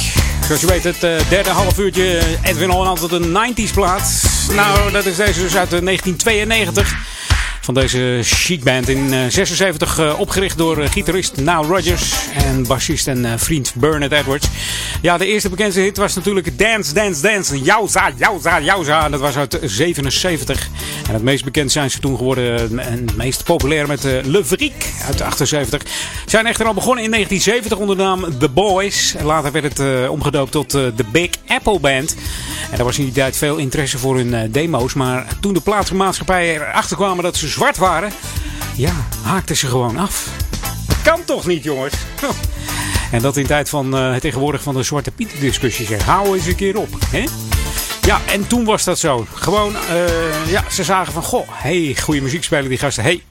[0.46, 4.24] Zoals je weet, het eh, derde half uurtje Edwin Holland altijd een 90s plaat.
[4.56, 6.98] Nou, dat is deze dus uit eh, 1992.
[7.66, 12.68] Van deze chic band in eh, 76 eh, opgericht door eh, gitarist Nile Rodgers en
[12.68, 14.48] bassist en eh, vriend Bernard Edwards.
[15.02, 17.62] Ja, de eerste bekendste hit was natuurlijk Dance, Dance, Dance.
[17.62, 19.10] Jauza, Jauza, Jauza.
[19.10, 20.70] Dat was uit 77.
[21.08, 24.44] En het meest bekend zijn ze toen geworden en het meest populair met eh, Le
[24.44, 25.82] Vriek uit 78.
[26.26, 29.16] Zijn echter al begonnen in 1970 onder de naam The Boys.
[29.24, 32.16] Later werd het eh, omgedoopt tot eh, The Big Apple Band.
[32.72, 34.94] En er was in die tijd veel interesse voor hun eh, demo's.
[34.94, 38.12] Maar toen de plaatsmaatschappijen erachter kwamen dat ze zwart waren,
[38.76, 40.30] ja, haakten ze gewoon af.
[41.04, 41.94] Kan toch niet, jongens?
[43.12, 45.86] En dat in tijd van eh, het tegenwoordig van de Zwarte Piet discussie.
[45.86, 46.90] Zeg, hou eens een keer op.
[47.06, 47.24] Hè?
[48.06, 49.28] Ja, en toen was dat zo.
[49.34, 53.04] Gewoon, eh, ja, ze zagen van, goh, hey, goede muziek spelen die gasten.
[53.04, 53.24] hey,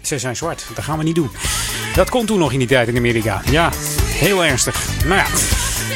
[0.00, 0.64] ze zijn zwart.
[0.74, 1.30] Dat gaan we niet doen.
[1.94, 3.42] Dat kon toen nog in die tijd in Amerika.
[3.50, 3.70] Ja,
[4.06, 4.86] heel ernstig.
[5.04, 5.26] Nou ja,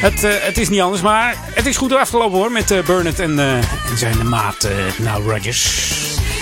[0.01, 2.53] het, eh, het is niet anders, maar het is goed afgelopen hoor.
[2.53, 3.63] Met eh Burnett en,
[3.95, 5.93] zijn maat uh, Nile Rodgers.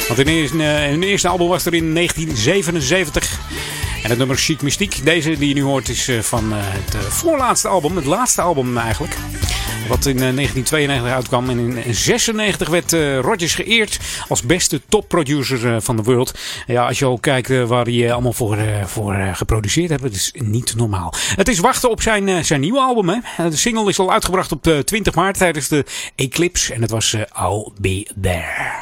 [0.09, 3.39] Want hun, hun eerste album was er in 1977.
[4.03, 7.97] En het nummer Chic Mystiek, deze die je nu hoort, is van het voorlaatste album.
[7.97, 9.17] Het laatste album eigenlijk.
[9.89, 11.45] Wat in eh, 1992 uitkwam.
[11.45, 16.35] En in 1996 werd eh, Rodgers geëerd als beste topproducer eh, van de wereld.
[16.67, 19.91] Ja, als je ook kijkt eh, waar hij eh, allemaal voor, eh, voor eh, geproduceerd
[19.91, 20.03] heeft.
[20.03, 21.15] Het is niet normaal.
[21.37, 23.09] Het is wachten op zijn, eh, zijn nieuwe album.
[23.09, 23.19] Hè.
[23.45, 25.85] Eh, De single is al uitgebracht op eh, 20 maart tijdens de
[26.17, 26.75] Eclipse.
[26.75, 28.73] En het was eh, I'll Be There.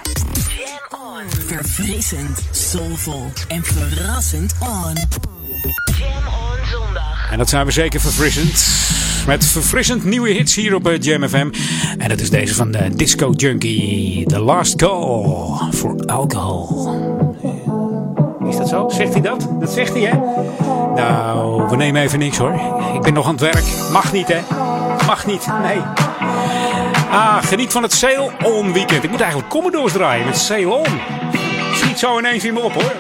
[1.47, 4.97] Verfrissend, soulvol en verrassend on.
[7.31, 8.65] En dat zijn we zeker verfrissend.
[9.27, 11.51] Met verfrissend nieuwe hits hier op eh, Jam FM.
[11.99, 14.27] En dat is deze van de Disco Junkie.
[14.27, 16.91] The Last Call for Alcohol.
[18.49, 18.89] Is dat zo?
[18.89, 19.49] Zegt hij dat?
[19.61, 20.17] Dat zegt hij, hè?
[20.95, 22.61] Nou, we nemen even niks hoor.
[22.95, 23.65] Ik ben nog aan het werk.
[23.93, 24.41] Mag niet, hè?
[25.07, 25.79] Mag niet, nee.
[27.11, 29.05] Ah, geniet van het Sail On Weekend.
[29.05, 30.87] Ik moet eigenlijk Commodores draaien met Sail On.
[31.75, 32.93] Schiet zo ineens in me op hoor.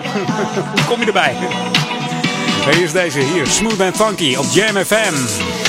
[0.89, 1.35] Kom je erbij?
[2.70, 3.47] Hier is deze hier.
[3.47, 5.61] Smooth and Funky op Jam FM.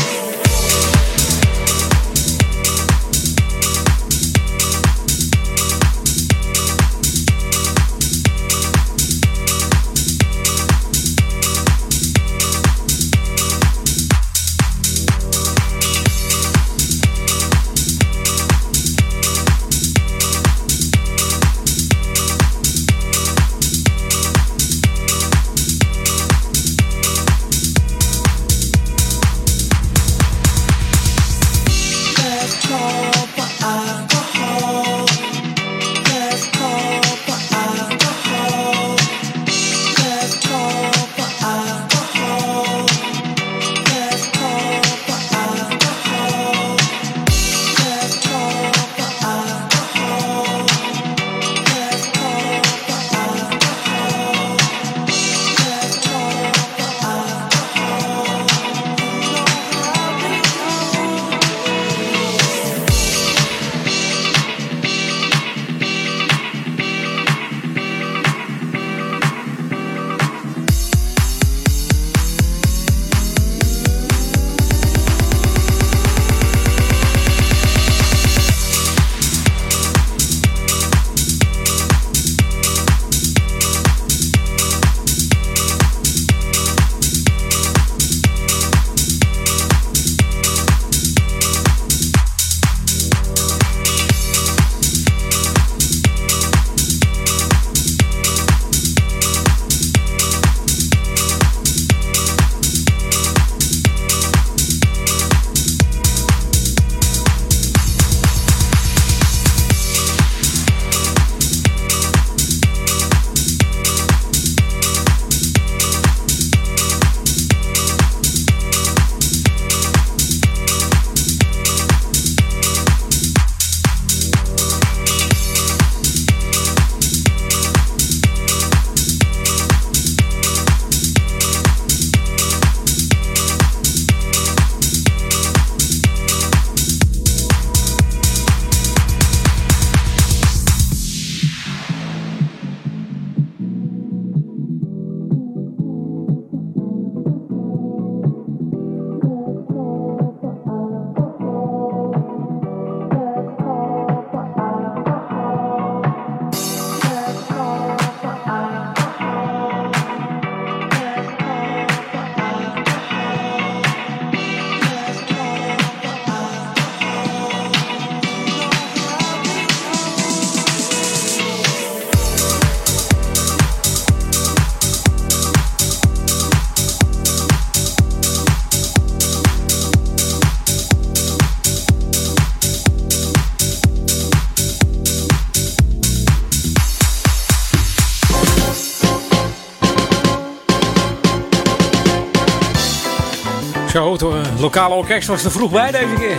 [194.59, 196.37] Lokale orkest was er vroeg bij deze keer.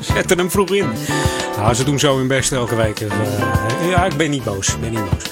[0.14, 0.86] Zetten hem vroeg in.
[1.56, 3.00] Nou, ze doen zo hun best elke week.
[3.00, 3.08] Eh,
[3.88, 4.68] ja, ik ben niet boos.
[4.68, 5.22] Ik ben niet boos.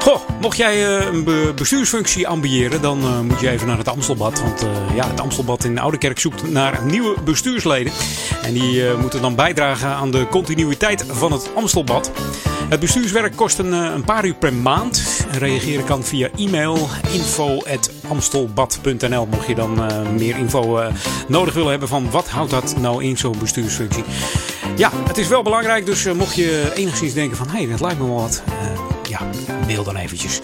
[0.00, 3.88] Goh, mocht jij eh, een be- bestuursfunctie ambiëren, dan eh, moet je even naar het
[3.88, 4.40] Amstelbad.
[4.42, 7.92] Want ja, het Amstelbad in Oudekerk zoekt naar nieuwe bestuursleden.
[8.42, 12.10] En die moeten dan bijdragen aan de continuïteit van het Amstelbad.
[12.68, 15.24] Het bestuurswerk kost een, een paar uur per maand.
[15.30, 16.88] En reageren kan via e-mail
[18.10, 19.26] info.amstelbad.nl.
[19.26, 20.94] Mocht je dan eh, meer info eh,
[21.28, 24.04] nodig willen hebben van wat houdt dat nou in zo'n bestuursfunctie.
[24.76, 27.80] Ja, het is wel belangrijk, dus eh, mocht je enigszins denken van hé, hey, dat
[27.80, 28.42] lijkt me wel wat.
[29.08, 29.20] ja,
[29.66, 30.40] mail dan eventjes.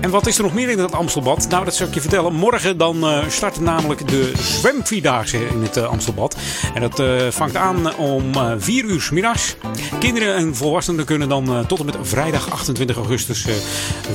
[0.00, 1.48] En wat is er nog meer in het Amstelbad?
[1.48, 2.34] Nou, dat zal ik je vertellen.
[2.34, 6.36] Morgen dan eh starten namelijk de zwemvierdaagse in het Amstelbad.
[6.74, 9.56] En dat eh, vangt aan om eh 4 uur 's middags.
[9.98, 13.54] Kinderen en volwassenen kunnen dan eh, tot en met vrijdag 28 augustus eh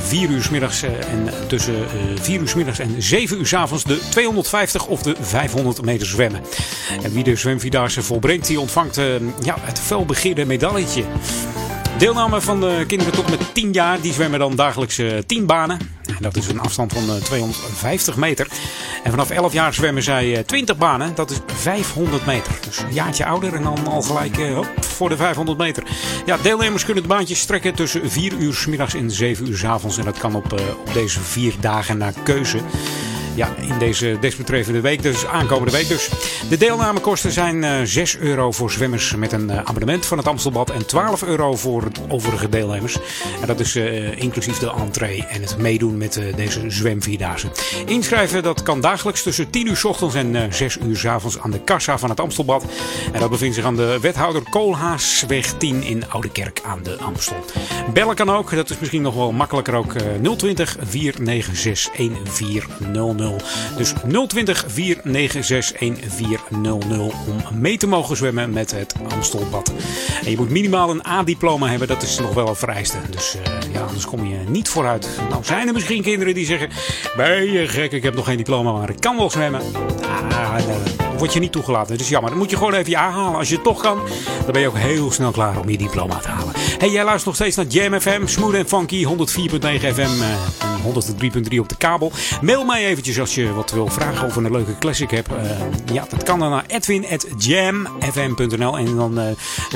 [0.01, 3.84] 4 uur 's middags eh, en tussen eh 4 uur middags en 7 uur avonds
[3.84, 6.41] de 250 of de 500 meter zwemmen.
[7.03, 9.05] En wie de zwemvierdaagse volbrengt, die ontvangt eh,
[9.41, 11.03] ja, het felbegeerde medailletje.
[11.97, 15.77] Deelname van de kinderen tot met 10 jaar, die zwemmen dan dagelijks eh, 10 banen.
[16.24, 18.48] Dat is een afstand van eh, 250 meter.
[19.04, 22.54] En vanaf 11 jaar zwemmen zij eh, 20 banen, dat is 500 meter.
[22.66, 25.84] Dus een jaartje ouder en dan al gelijk eh, hop, voor de 500 meter.
[26.26, 29.64] Ja, deelnemers kunnen de baantjes strekken tussen 4 uur 's middags en 7 uur 's
[29.64, 29.98] avonds.
[29.98, 32.60] En dat kan op, eh, op deze vier dagen naar keuze.
[33.35, 36.10] Ja, in deze desbetreffende week, dus aankomende week dus.
[36.49, 40.69] De deelnamekosten zijn eh 6 euro voor zwemmers met een eh, abonnement van het Amstelbad
[40.69, 42.97] en 12 euro voor de overige deelnemers.
[43.41, 47.47] En dat is eh, inclusief de entree en het meedoen met eh, deze zwemvierdaagse.
[47.85, 51.39] Inschrijven dat kan dagelijks tussen 10 uur 's ochtends en eh 6 uur 's avonds
[51.39, 52.65] aan de kassa van het Amstelbad.
[53.11, 57.45] En dat bevindt zich aan de wethouder Koolhaasweg 10 in Oudekerk aan de Amstel.
[57.93, 60.03] Bellen kan ook, dat is misschien nog wel makkelijker ook, eh,
[60.35, 63.23] 020 496 1400.
[63.78, 63.94] Dus
[64.28, 67.14] 020 496 1400
[67.50, 69.74] om mee te mogen zwemmen met het Amstelbad.
[70.24, 72.98] En je moet minimaal een A-diploma hebben, dat is nog wel een vereiste.
[73.10, 75.10] Dus eh, ja, anders kom je niet vooruit.
[75.30, 76.70] Nou zijn er misschien kinderen die zeggen,
[77.16, 79.62] ben je gek, ik heb nog geen diploma, maar ik kan wel zwemmen.
[80.32, 81.91] Ah, word je niet toegelaten.
[81.91, 82.30] Dat is jammer.
[82.30, 83.40] Dan moet je gewoon even je aanhalen.
[83.40, 84.02] Als je het toch kan,
[84.44, 86.53] dan ben je ook heel snel klaar om je diploma te halen.
[86.77, 89.11] Hey, jij luistert nog steeds naar Jam FM, Smooth en Funky, 104.9
[89.94, 90.38] FM en
[90.84, 90.90] 103.3
[91.60, 92.11] op de kabel.
[92.41, 95.27] Mail mij eventjes als je wat wil vragen of een leuke classic hebt.
[95.27, 95.35] Eh,
[95.94, 99.26] ja, dat kan dan naar edwin.jamfm.nl en dan eh,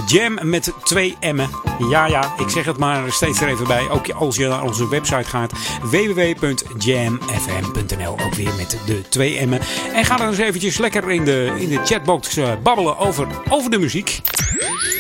[0.07, 1.49] jam met twee M'en.
[1.89, 3.89] Ja, ja, ik zeg het maar steeds er even bij.
[3.89, 5.51] Ook als je naar onze website gaat,
[5.81, 9.61] www.jamfm.nl, ook weer met de twee M'en.
[9.93, 13.72] En ga dan eens eventjes lekker in de, in de chatbox eh, babbelen over, over
[13.72, 14.22] de muziek.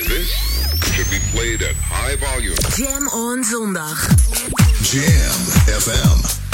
[0.07, 0.37] This
[0.93, 2.55] should be played at high volume.
[2.75, 4.07] Jam on zondag.
[4.81, 6.46] Jam FM.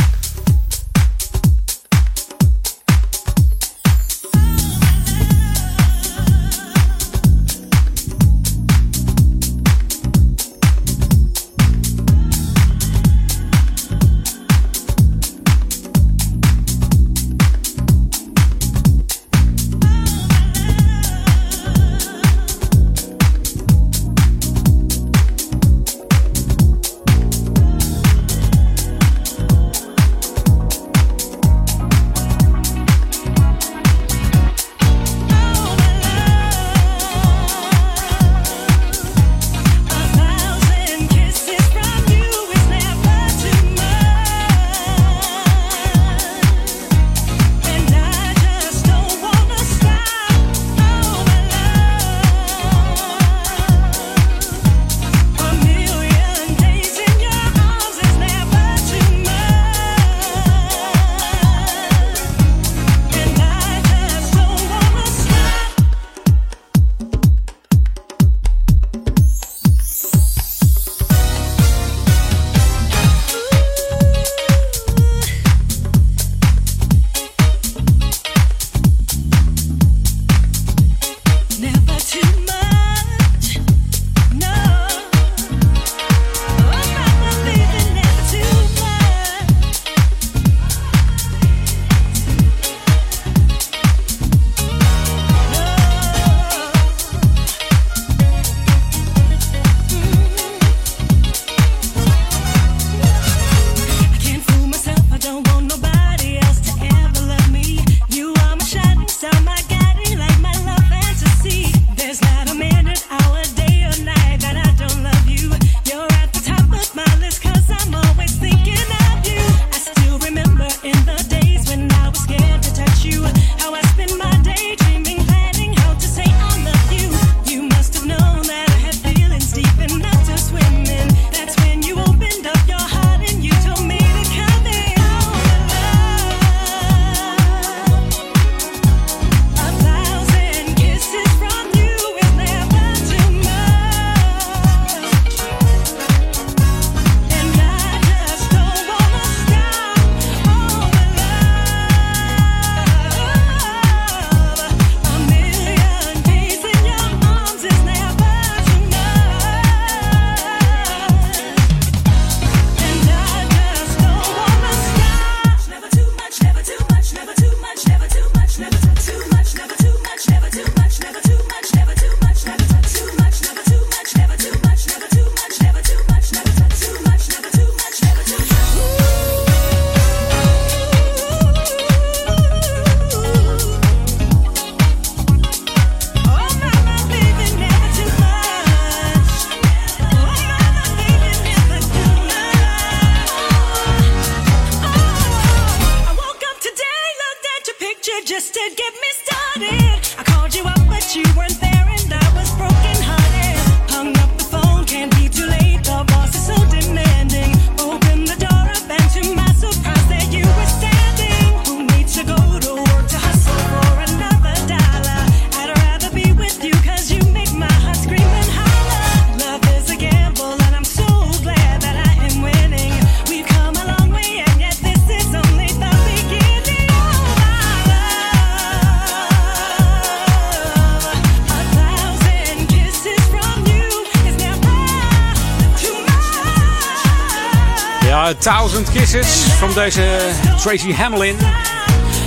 [239.74, 240.18] Deze
[240.58, 241.36] Tracy Hamlin.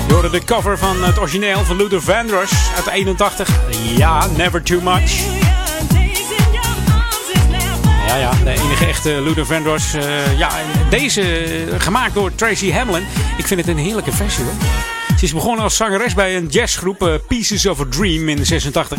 [0.09, 3.49] Hoorde de cover van het origineel van Luther Vandross uit 81.
[3.97, 5.25] Ja, Never Too Much.
[8.07, 9.95] Ja, ja, de enige echte Luther Vandross.
[9.95, 10.51] eh, ja,
[10.91, 13.07] deze eh, gemaakt door Tracy Hamlin.
[13.39, 14.55] Ik vind het een heerlijke versie hoor.
[15.19, 18.45] Ze is begonnen als zangeres bij een jazzgroep eh, Pieces of a Dream in de
[18.45, 18.99] 86.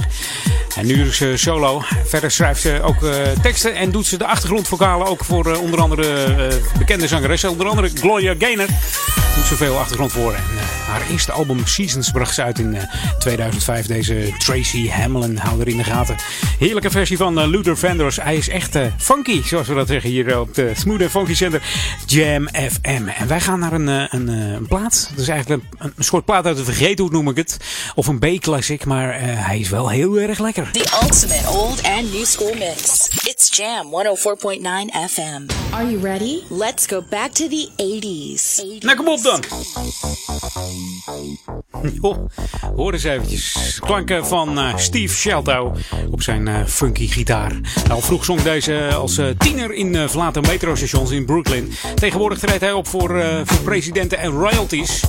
[0.78, 1.82] En nu is ze solo.
[2.06, 5.80] Verder schrijft ze ook eh, teksten en doet ze de achtergrondvokalen ook voor eh, onder
[5.82, 7.50] andere eh, bekende zangeressen.
[7.50, 8.68] Onder andere Gloria Gaynor
[9.36, 10.34] doet ze veel achtergrond voor.
[10.34, 12.84] En eh, haar eerste album Seasons bracht ze uit in eh,
[13.20, 13.86] 2005.
[13.86, 16.16] Deze Tracy Hamlin, hou er in de gaten.
[16.60, 18.22] Heerlijke versie van eh, Luther Vandross.
[18.22, 21.34] Hij is echt eh, funky, zoals we dat zeggen hier eh, op de Smooth Funky
[21.34, 21.62] Center
[22.06, 23.08] Jam FM.
[23.08, 25.08] En wij gaan naar een, eh, een, eh, een plaat.
[25.10, 27.58] Dat is eigenlijk een, een soort plaat uit de vergeethoek noem ik het.
[27.98, 30.72] Of een B-classic, maar eh, hij is wel heel erg lekker.
[30.72, 33.08] The ultimate old and new school mix.
[33.24, 35.74] It's Jam 104.9 FM.
[35.74, 36.40] Are you ready?
[36.50, 38.84] Let's go back to the 80s.
[38.84, 39.44] Nou, kom op dan.
[42.02, 42.18] Oh,
[42.76, 43.78] hoor eens eventjes.
[43.80, 45.76] Klanken van eh, Steve Shelto
[46.12, 47.52] op zijn eh, funky gitaar.
[47.90, 51.72] Al vroeg zong deze als eh, tiener in eh, verlaten metrostations in Brooklyn.
[51.96, 55.04] Tegenwoordig treedt hij op voor, eh, voor presidenten en royalties.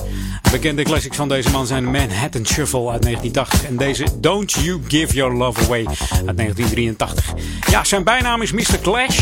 [0.51, 5.13] Bekende classics van deze man zijn Manhattan Shuffle uit 1980 en deze Don't You Give
[5.13, 7.33] Your Love Away uit 1983.
[7.69, 8.79] Ja, zijn bijnaam is Mr.
[8.81, 9.19] Clash.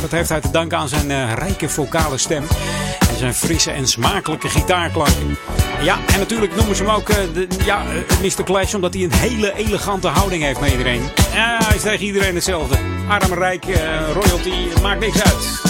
[0.00, 2.44] Dat heeft hij te danken aan zijn eh, rijke vocale stem
[3.08, 5.36] en zijn frisse en smakelijke gitaarklanken.
[5.82, 7.16] Ja, en natuurlijk noemen ze hem ook eh,
[7.64, 8.44] ja, eh, Mr.
[8.44, 11.02] Clash omdat hij een hele elegante houding heeft naar iedereen.
[11.30, 12.76] Hij is tegen iedereen hetzelfde.
[13.08, 13.64] Arm, rijk,
[14.12, 15.69] royalty, maakt niks uit.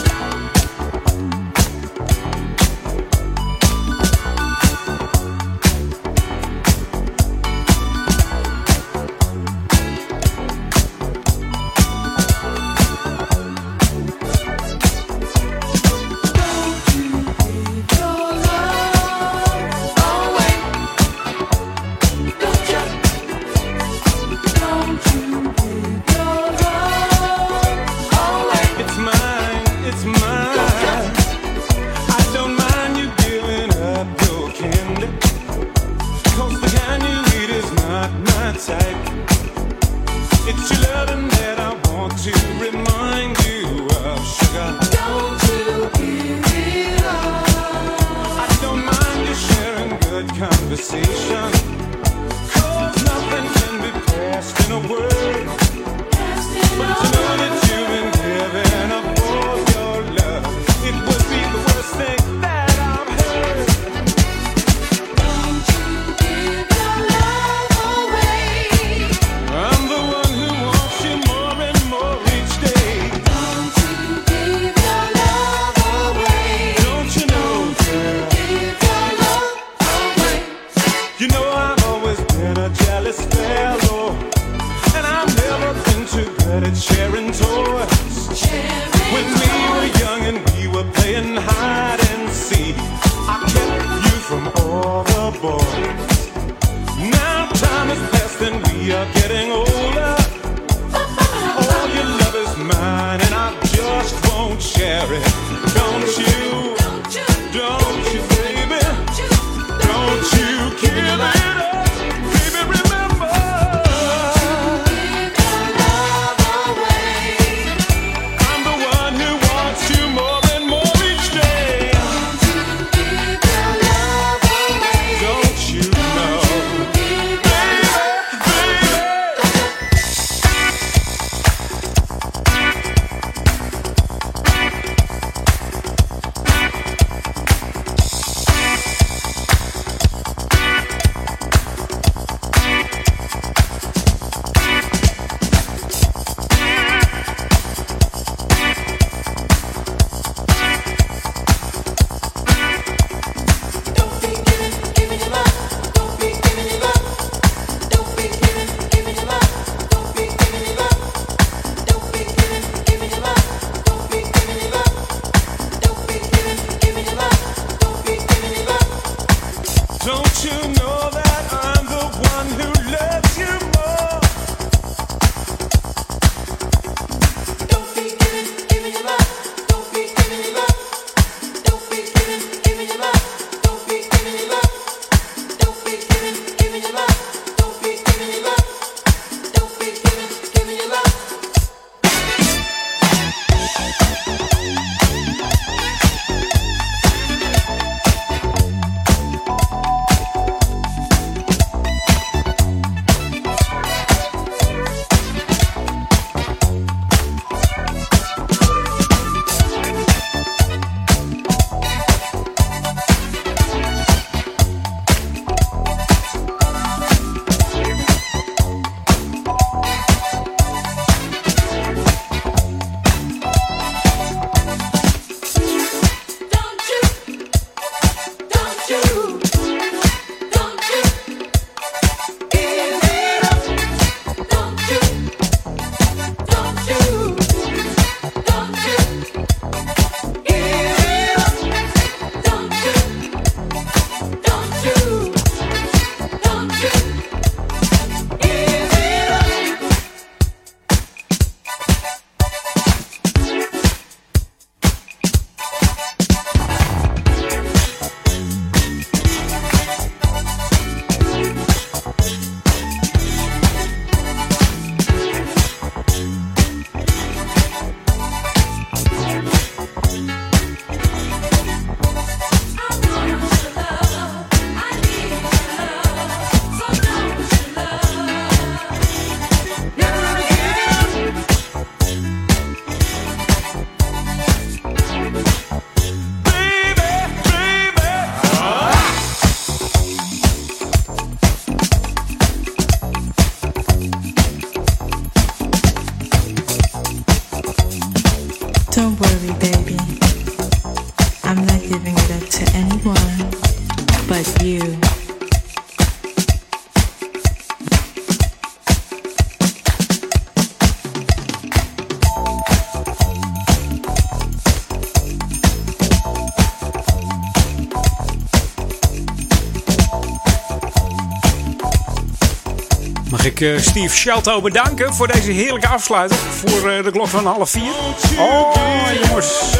[323.60, 326.40] Eh, Steve Shelto bedanken voor deze heerlijke afsluiting.
[326.40, 327.92] Voor eh, de klok van half vier.
[328.38, 328.74] Oh,
[329.22, 329.76] jongens.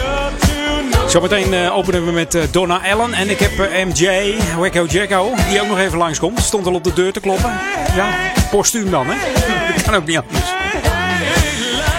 [1.07, 3.15] Zometeen eh, openen we met Donna Allen.
[3.15, 6.40] En ik heb MJ, Wacko Jacko, die ook nog even langskomt.
[6.40, 7.52] Stond al op de deur te kloppen.
[7.94, 8.15] Ja,
[8.51, 9.16] postuum dan, hè?
[9.74, 10.44] Dat kan ook niet anders.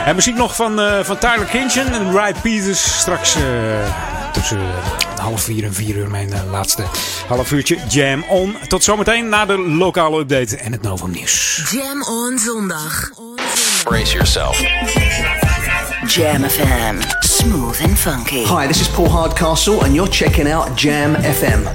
[0.06, 3.00] En muziek nog van, van Tyler Kinchin en Ray Peters.
[3.00, 3.36] Straks
[4.34, 4.60] tussen
[5.22, 6.84] half vier en vier uur mijn eh, laatste
[7.28, 8.56] half uurtje Jam On.
[8.68, 11.64] Tot zometeen na de lokale update en het Novum Nieuws.
[11.72, 13.10] Jam on zondag.
[13.84, 14.60] Brace yourself.
[16.08, 16.96] Jam FM.
[17.20, 18.44] Smooth and funky.
[18.46, 21.68] Hi, this is Paul Hardcastle, and you're checking out Jam FM.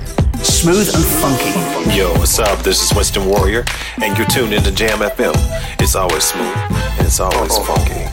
[0.42, 1.96] Smooth and funky.
[1.96, 2.62] Yo, what's up?
[2.62, 3.64] This is Winston Warrior,
[4.02, 5.34] and you're tuned into Jam FM.
[5.80, 6.56] It's always smooth
[6.98, 8.04] and it's always funky.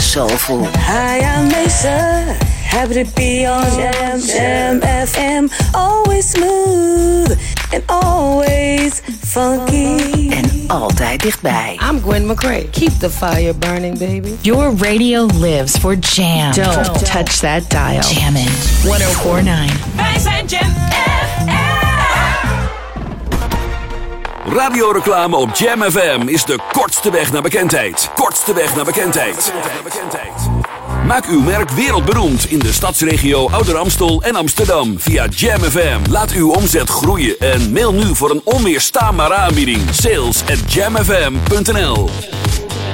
[0.00, 0.64] Soulful.
[0.74, 2.61] Hi, I'm Mesa.
[2.72, 5.50] Happy to be on Jam Jam FM.
[5.74, 7.38] Always smooth
[7.70, 10.30] and always funky.
[10.30, 11.78] En altijd dichtbij.
[11.90, 12.68] I'm Gwen McCrae.
[12.70, 14.36] Keep the fire burning, baby.
[14.40, 16.52] Your radio lives for jam.
[16.52, 18.00] Don't touch that dial.
[18.00, 18.48] Jammin'
[18.82, 19.96] 1049.
[19.96, 20.70] Wij zijn Jam
[24.46, 28.10] Radioreclame op Jam FM is de kortste weg naar bekendheid.
[28.14, 29.52] Kortste weg naar bekendheid.
[31.06, 36.10] Maak uw merk wereldberoemd in de stadsregio Ouder Amstel en Amsterdam via Jam FM.
[36.10, 39.80] Laat uw omzet groeien en mail nu voor een onweerstaanbare aanbieding.
[39.90, 42.10] Sales at jamfm.nl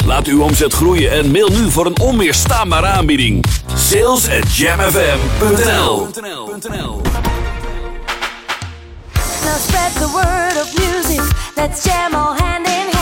[0.06, 3.44] Laat uw omzet groeien en mail nu voor een onweerstaanbare aanbieding.
[3.74, 6.06] Sales at jamfm.nl.
[11.56, 12.98] Let's jam all hand in hand.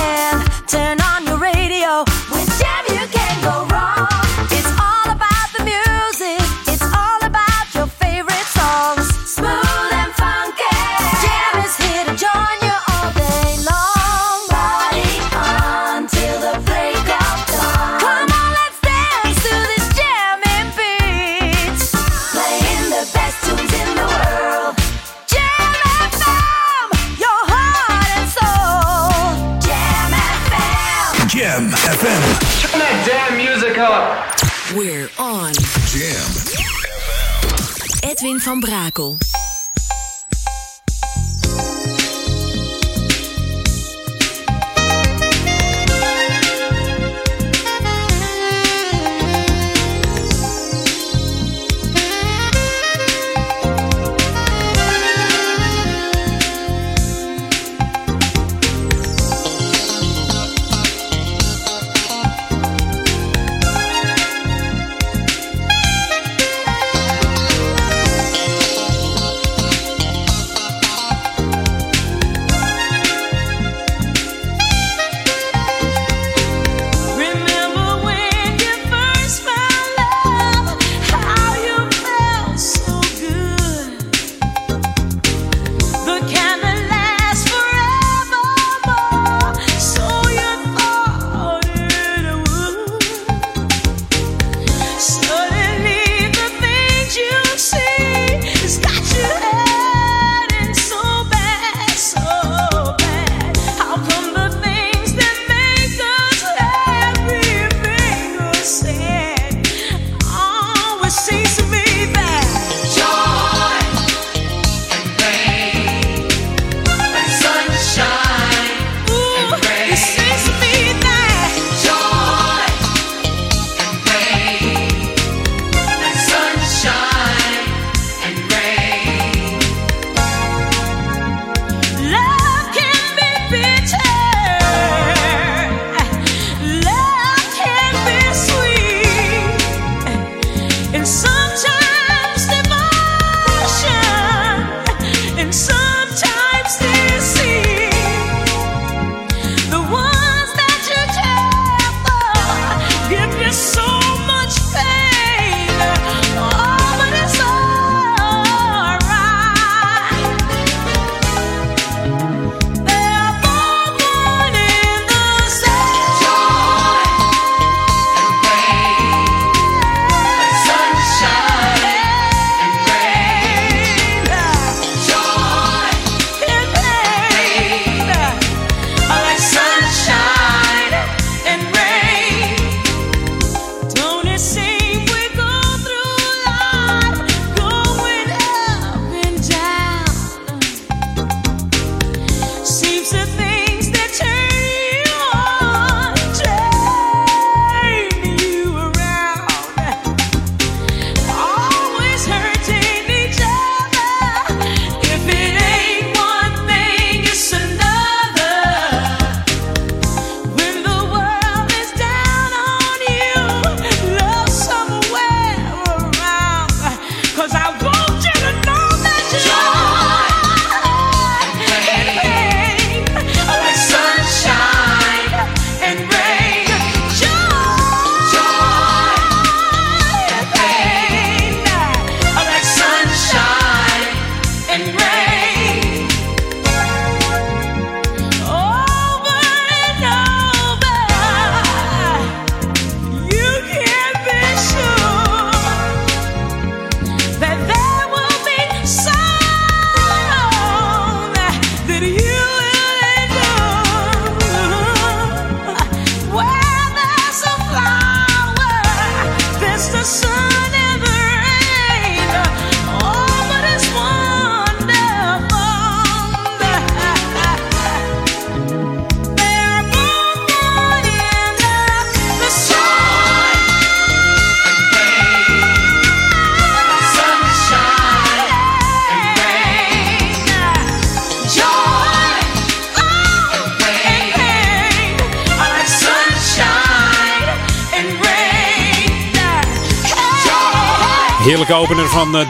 [38.16, 39.16] Edwin van Brakel.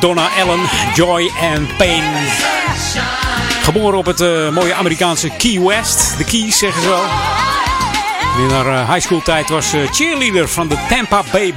[0.01, 0.61] Donna Allen,
[0.95, 2.03] Joy and Pain.
[3.63, 6.15] Geboren op het eh, mooie Amerikaanse Key West.
[6.19, 7.05] De Keys zeggen ze wel.
[8.45, 11.55] In haar eh, high school tijd was ze cheerleader van de Tampa Bay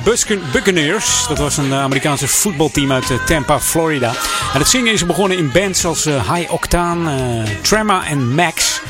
[0.52, 1.26] Buccaneers.
[1.28, 4.10] Dat was een eh, Amerikaanse voetbalteam uit eh, Tampa, Florida.
[4.54, 8.82] En het zingen is begonnen in bands als eh, High Octane, eh, Trema en Max.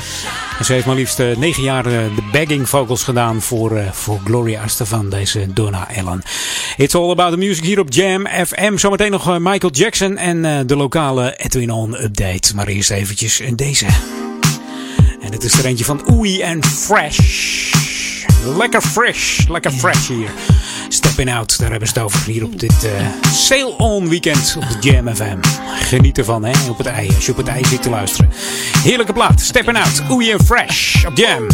[0.60, 3.92] En ze heeft maar liefst eh, negen jaar eh, de bagging vocals gedaan voor, eh,
[3.92, 6.22] voor Gloria Estefan, deze Donna Allen.
[6.80, 8.76] It's all about the music hier op Jam FM.
[8.76, 12.54] Zometeen nog eh, Michael Jackson en eh, de lokale Edwin On update.
[12.54, 13.86] Maar eerst eventjes deze.
[15.20, 17.18] En het is er eentje van Oei en Fresh.
[18.56, 20.30] Lekker fresh, lekker fresh hier.
[20.88, 24.68] Stepping Out, daar hebben ze het over hier op dit eh Sail On weekend op
[24.68, 25.38] de Jam FM.
[25.80, 28.30] Geniet ervan, hè, op het ei, als je op het ei zit te luisteren.
[28.82, 31.46] Heerlijke plaat, Stepping Out, Oei en Fresh op Jam.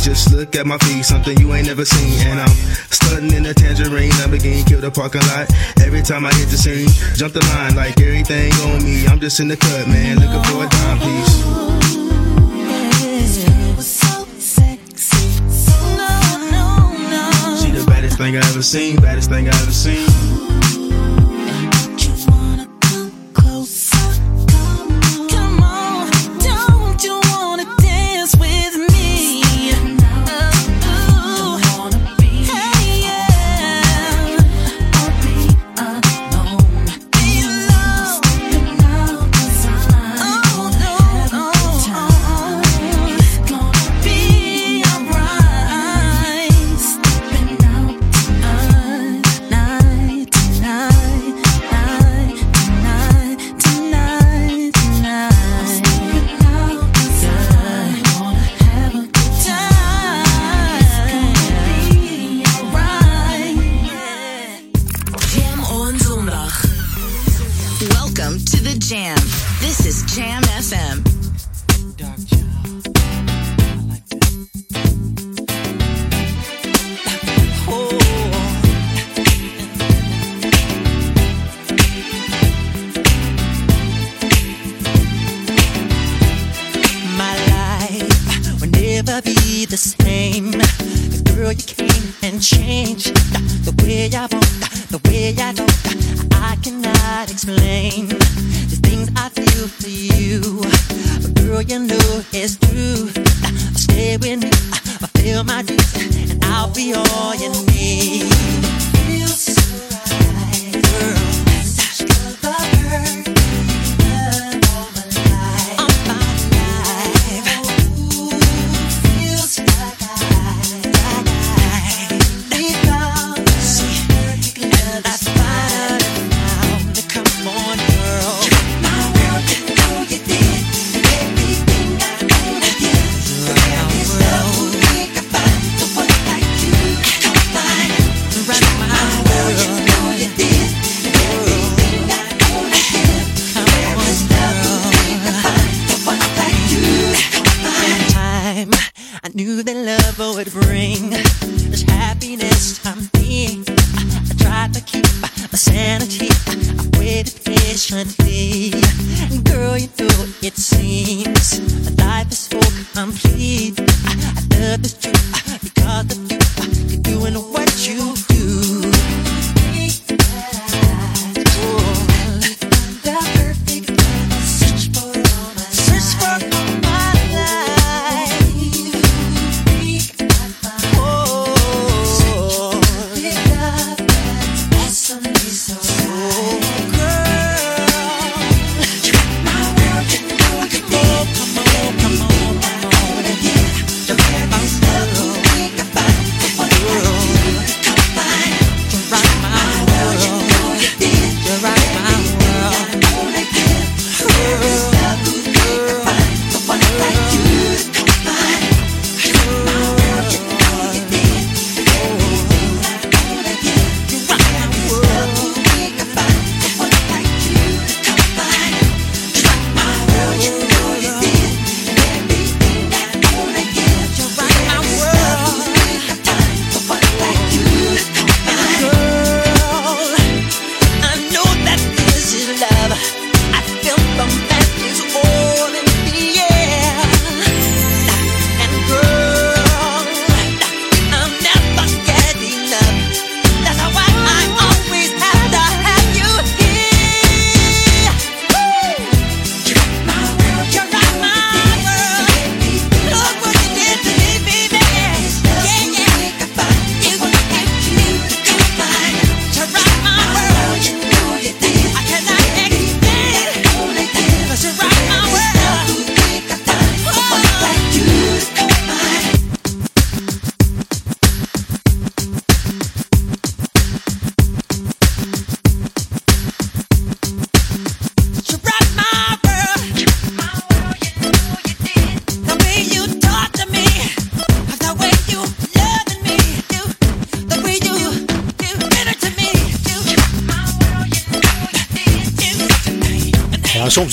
[0.00, 2.48] Just look at my feet, something you ain't never seen, and I'm
[2.90, 4.12] stunting in a tangerine.
[4.12, 5.50] I'm Lamborghini kill the parking lot
[5.84, 6.88] every time I hit the scene.
[7.14, 9.06] Jump the line like everything on me.
[9.06, 10.68] I'm just in the cut, man, looking for a
[17.78, 20.47] the baddest thing I ever seen, baddest thing I ever seen.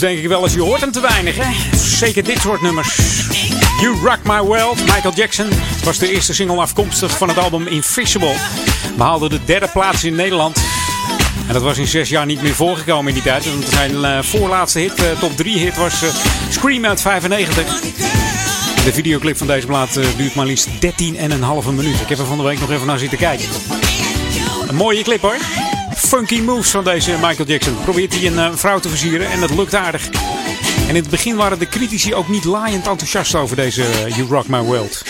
[0.06, 1.77] Denk ik wel eens, je hoort hem te weinig, hè?
[1.77, 2.95] Zeker dit soort nummers.
[3.82, 5.48] You Rock My World, Michael Jackson,
[5.84, 8.36] was de eerste single afkomstig van het album Invisible.
[8.98, 10.57] Behaalde de derde plaats in Nederland.
[11.48, 13.45] En dat was in zes jaar niet meer voorgekomen in die tijd.
[13.45, 16.10] Want zijn eh, voorlaatste hit, eh, top 3 hit, was eh,
[16.49, 17.80] Scream uit 95.
[18.84, 22.02] De videoclip van deze plaat duurt maar liefst 13,5 minuut.
[22.02, 23.48] Ik heb er van de week nog even naar zitten kijken.
[24.68, 25.38] Een mooie clip hoor.
[26.07, 27.76] Funky moves van deze Michael Jackson.
[27.84, 30.10] Probeert hij een eh, vrouw te versieren en dat lukt aardig.
[30.88, 34.27] En in het begin waren de critici ook niet laaiend enthousiast over deze eh, You
[34.30, 35.03] Rock My World.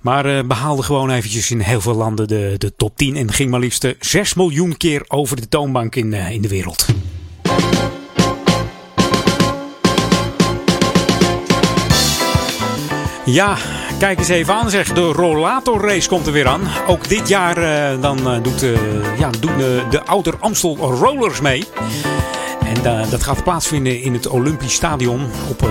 [0.00, 3.50] Maar eh, behaalde gewoon eventjes in heel veel landen de, de top 10 en ging
[3.50, 6.86] maar liefst eh, 6 miljoen keer over de toonbank in, in de wereld.
[13.24, 13.56] Ja,
[14.02, 14.92] kijk eens even aan zeg.
[14.92, 16.60] De rollator race komt er weer aan.
[16.86, 21.40] Ook dit jaar eh, dan, eh, doet, eh, ja, doen de, de Outer Amstel Rollers
[21.40, 21.64] mee.
[22.64, 25.68] En dat gaat plaatsvinden in het Olympisch Stadion op,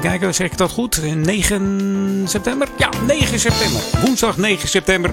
[0.00, 1.02] kijken, zeg ik dat goed?
[1.02, 2.68] Eh, 9 september?
[2.76, 3.80] Ja, 9 september.
[4.04, 5.10] Woensdag 9 september.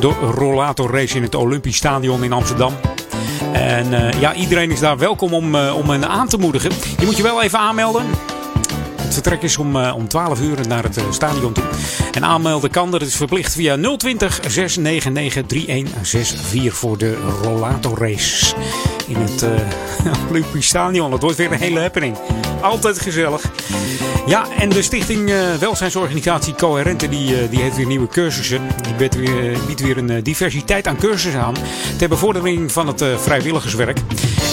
[0.00, 2.74] De rollator race in het Olympisch Stadion in Amsterdam.
[3.52, 6.70] En ja, iedereen is daar welkom om, om hen aan te moedigen.
[6.98, 8.04] Je moet je wel even aanmelden.
[9.14, 11.64] Vertrek is om, eh, om 12 uur naar het eh, stadion toe.
[12.12, 18.54] En aanmelden kan, dat is verplicht via 020 699 3164 voor de rollator race.
[19.06, 19.50] In het eh,
[20.30, 21.10] Olympisch Stadion.
[21.10, 22.16] Dat wordt weer een hele happening.
[22.60, 23.42] Altijd gezellig.
[24.26, 28.60] Ja, en de stichting eh, Welzijnsorganisatie Coherente die, eh, die heeft weer nieuwe cursussen.
[28.82, 31.54] Die biedt weer, weer een diversiteit aan cursussen aan.
[31.98, 33.98] Ter bevordering van het vrijwilligerswerk.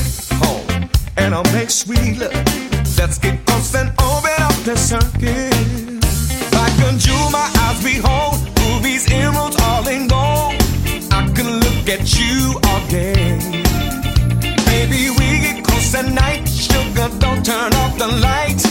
[0.42, 2.34] home and I'll make sweet love.
[3.00, 5.56] Let's get close and open up the circuit.
[6.60, 10.54] Like a jewel, my eyes behold, rubies, emeralds, all in gold.
[11.20, 13.40] I can look at you all day.
[14.70, 16.48] Baby, we get close at night.
[16.48, 18.66] Sugar, don't turn off the lights.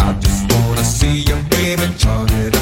[0.00, 1.86] I just wanna see you, baby.
[1.98, 2.53] Turn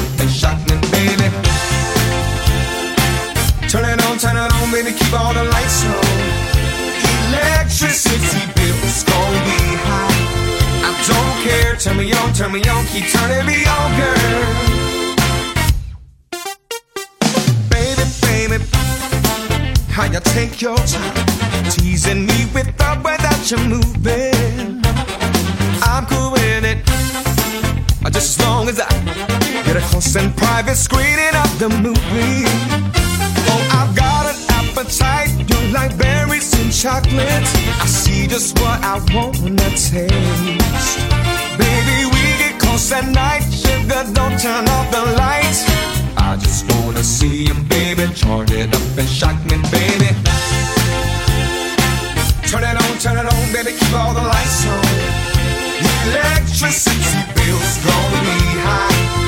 [4.23, 4.93] Turn it on, baby.
[4.93, 5.99] Keep all the lights on.
[7.27, 10.15] Electricity bills gon' be high.
[10.87, 11.75] I don't care.
[11.75, 12.85] Turn me on, turn me on.
[12.85, 14.63] Keep turning me on, girl.
[17.67, 18.63] Baby, baby,
[19.91, 21.25] how you take your time,
[21.69, 24.79] teasing me with the way that you're moving.
[25.83, 26.79] I'm cool with it.
[28.13, 28.87] Just as long as I
[29.65, 32.93] get a close and private screening of the movie.
[33.51, 35.31] Oh, I've got an appetite.
[35.49, 37.45] You like berries and chocolate.
[37.81, 40.99] I see just what I wanna taste.
[41.57, 43.43] Baby, we get close at night.
[43.51, 45.65] Sugar, don't turn off the lights.
[46.17, 48.07] I just wanna see you, baby.
[48.13, 50.09] Turn it up and shock me, baby.
[52.49, 53.71] Turn it on, turn it on, baby.
[53.77, 55.23] Keep all the lights on.
[56.05, 59.22] Electricity bills gonna be high.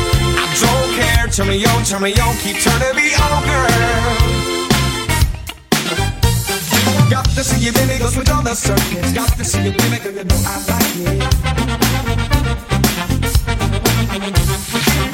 [1.38, 1.48] I don't care.
[1.48, 3.68] Turn me on, turn me on, keep turning me on, girl.
[7.10, 9.14] Got to see you, baby, go switch on the circuit.
[9.14, 11.22] Got to see you, baby, girl, you know I like it.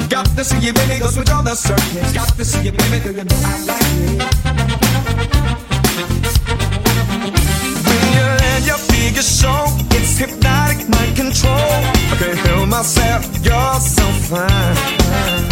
[0.08, 2.14] Got to see you, baby, go switch on the circuit.
[2.14, 4.22] Got to see you, baby, girl, you know I like it.
[7.86, 11.52] When you land your biggest show, it's hypnotic mind control.
[11.52, 15.51] I can't help myself, you're so fine.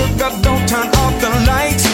[0.00, 1.84] Sugar, don't turn off the lights.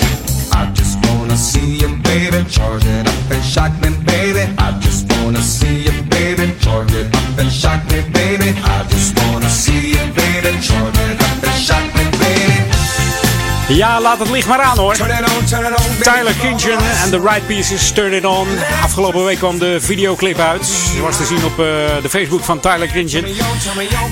[0.53, 2.45] I just wanna see you, baby.
[2.49, 4.45] Charge it up and shock me, baby.
[4.59, 6.55] I just wanna see you, baby.
[6.61, 8.51] Charge it up and shock me, baby.
[8.62, 9.36] I just wanna
[13.69, 14.95] Ja, laat het licht maar aan hoor.
[16.01, 18.47] Tyler Kinchen en The Right Pieces, Turn It On.
[18.83, 20.91] Afgelopen week kwam de videoclip uit.
[20.93, 21.57] Die was te zien op eh,
[22.03, 23.25] de Facebook van Tyler Kinchen.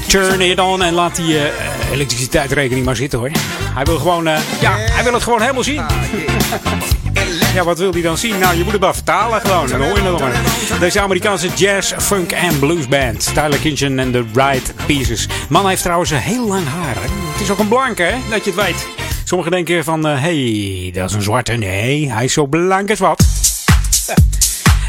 [0.07, 3.31] Turn It On en laat die eh, elektriciteitsrekening maar zitten hoor.
[3.75, 5.83] Hij wil gewoon, eh, ja, hij wil het gewoon helemaal zien.
[7.55, 8.39] Ja, wat wil hij dan zien?
[8.39, 9.69] Nou, je moet het maar vertalen gewoon.
[10.19, 10.31] Dan.
[10.81, 13.35] Deze Amerikaanse jazz, funk en blues band.
[13.35, 15.29] Tyler Kinchen en The Right Pieces.
[15.49, 16.95] Man heeft trouwens een heel lang haar.
[16.95, 17.09] Hè?
[17.33, 18.17] Het is ook een blanke, hè?
[18.31, 18.87] Dat je het weet.
[19.25, 21.53] Sommigen denken van, hé, hey, dat is een zwarte.
[21.53, 23.25] Nee, hij is zo blank als wat.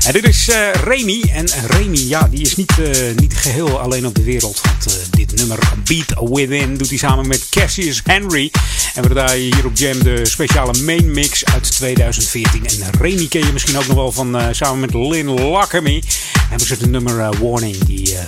[0.06, 1.24] En dit is eh Remy.
[1.34, 4.62] En Remy, ja, die is niet, eh, niet geheel alleen op de wereld.
[4.62, 8.52] Want eh, dit nummer Beat Within doet hij samen met Cassius Henry.
[8.96, 12.66] En we draaien hier op Jam de speciale main mix uit 2014.
[12.66, 16.04] En Remy ken je misschien ook nog wel van eh, samen met Lynn Lockamy.
[16.52, 17.78] En we zetten nummer eh, Warning.
[17.78, 18.24] Die, eh,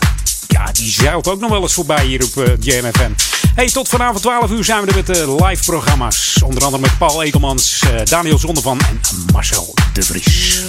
[0.47, 3.11] ja, die zeilt ook nog wel eens voorbij hier op eh, Jam FM.
[3.55, 6.41] Hey, tot vanavond 12 uur zijn we er met de live programma's.
[6.43, 9.01] Onder andere met Paul Ekelmans, eh, Daniel Zonnevan en
[9.31, 10.61] Marcel de Vries.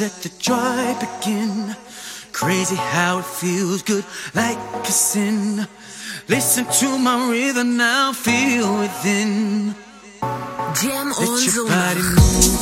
[0.00, 1.76] Let your body move, let the joy begin.
[2.32, 4.04] Crazy how it feels good,
[4.34, 5.66] like a sin.
[6.28, 9.74] Listen to my rhythm now, feel within.
[10.74, 12.57] Jam Let on your body move.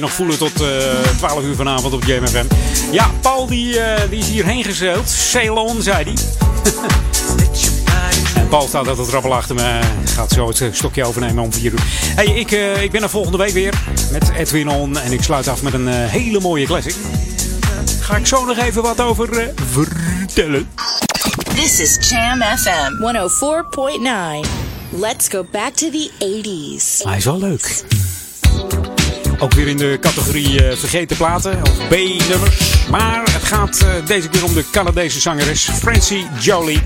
[0.00, 0.68] Je nog voelen tot eh
[1.16, 2.44] 12 uur vanavond op JMFM.
[2.90, 5.08] Ja, Paul die, eh, die is hierheen gezeild.
[5.08, 6.14] Sail on, zei hij.
[8.42, 9.80] en Paul staat altijd rabbel achter me.
[10.04, 11.82] Gaat zo het eh, stokje overnemen om 4 uur.
[12.14, 12.50] Hey, ik,
[12.82, 13.74] ik ben er volgende week weer
[14.12, 14.98] met Edwin On.
[14.98, 16.94] En ik sluit af met een hele mooie classic.
[18.00, 20.68] Ga ik zo nog even wat over vertellen.
[21.54, 22.92] This is Jam FM
[24.44, 24.48] 104.9.
[25.00, 27.02] Let's go back to the 80s.
[27.02, 27.84] Hij is wel leuk.
[29.40, 32.86] Ook weer in de categorie eh, vergeten platen of B-nummers.
[32.90, 36.82] Maar het gaat eh, deze keer om de Canadese zangeres Francie Jolie.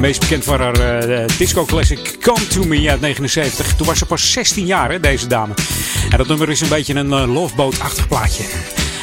[0.00, 3.76] Meest bekend voor haar eh, disco classic Come To Me uit 79.
[3.76, 5.54] Toen was ze pas 16 jaar, hè, deze dame.
[6.10, 8.44] En dat nummer is een beetje een uh, loveboat-achtig plaatje.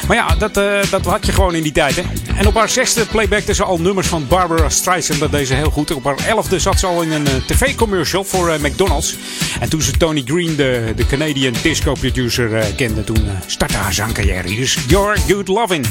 [0.08, 1.96] Maar ja, dat, eh, dat had je gewoon in die tijd.
[1.96, 2.02] Hè?
[2.36, 5.20] En op haar zesde playbackte ze al nummers van Barbara Streisand.
[5.20, 5.90] Dat deed ze heel goed.
[5.94, 9.16] Op haar elfde zat ze al in een eh, tv-commercial voor eh, McDonald's.
[9.60, 13.92] En toen ze Tony Green, de, de Canadian disco producer, eh, kende, toen startte haar
[13.92, 14.48] zangcarrière.
[14.48, 15.84] Hier is Your Good Lovin'.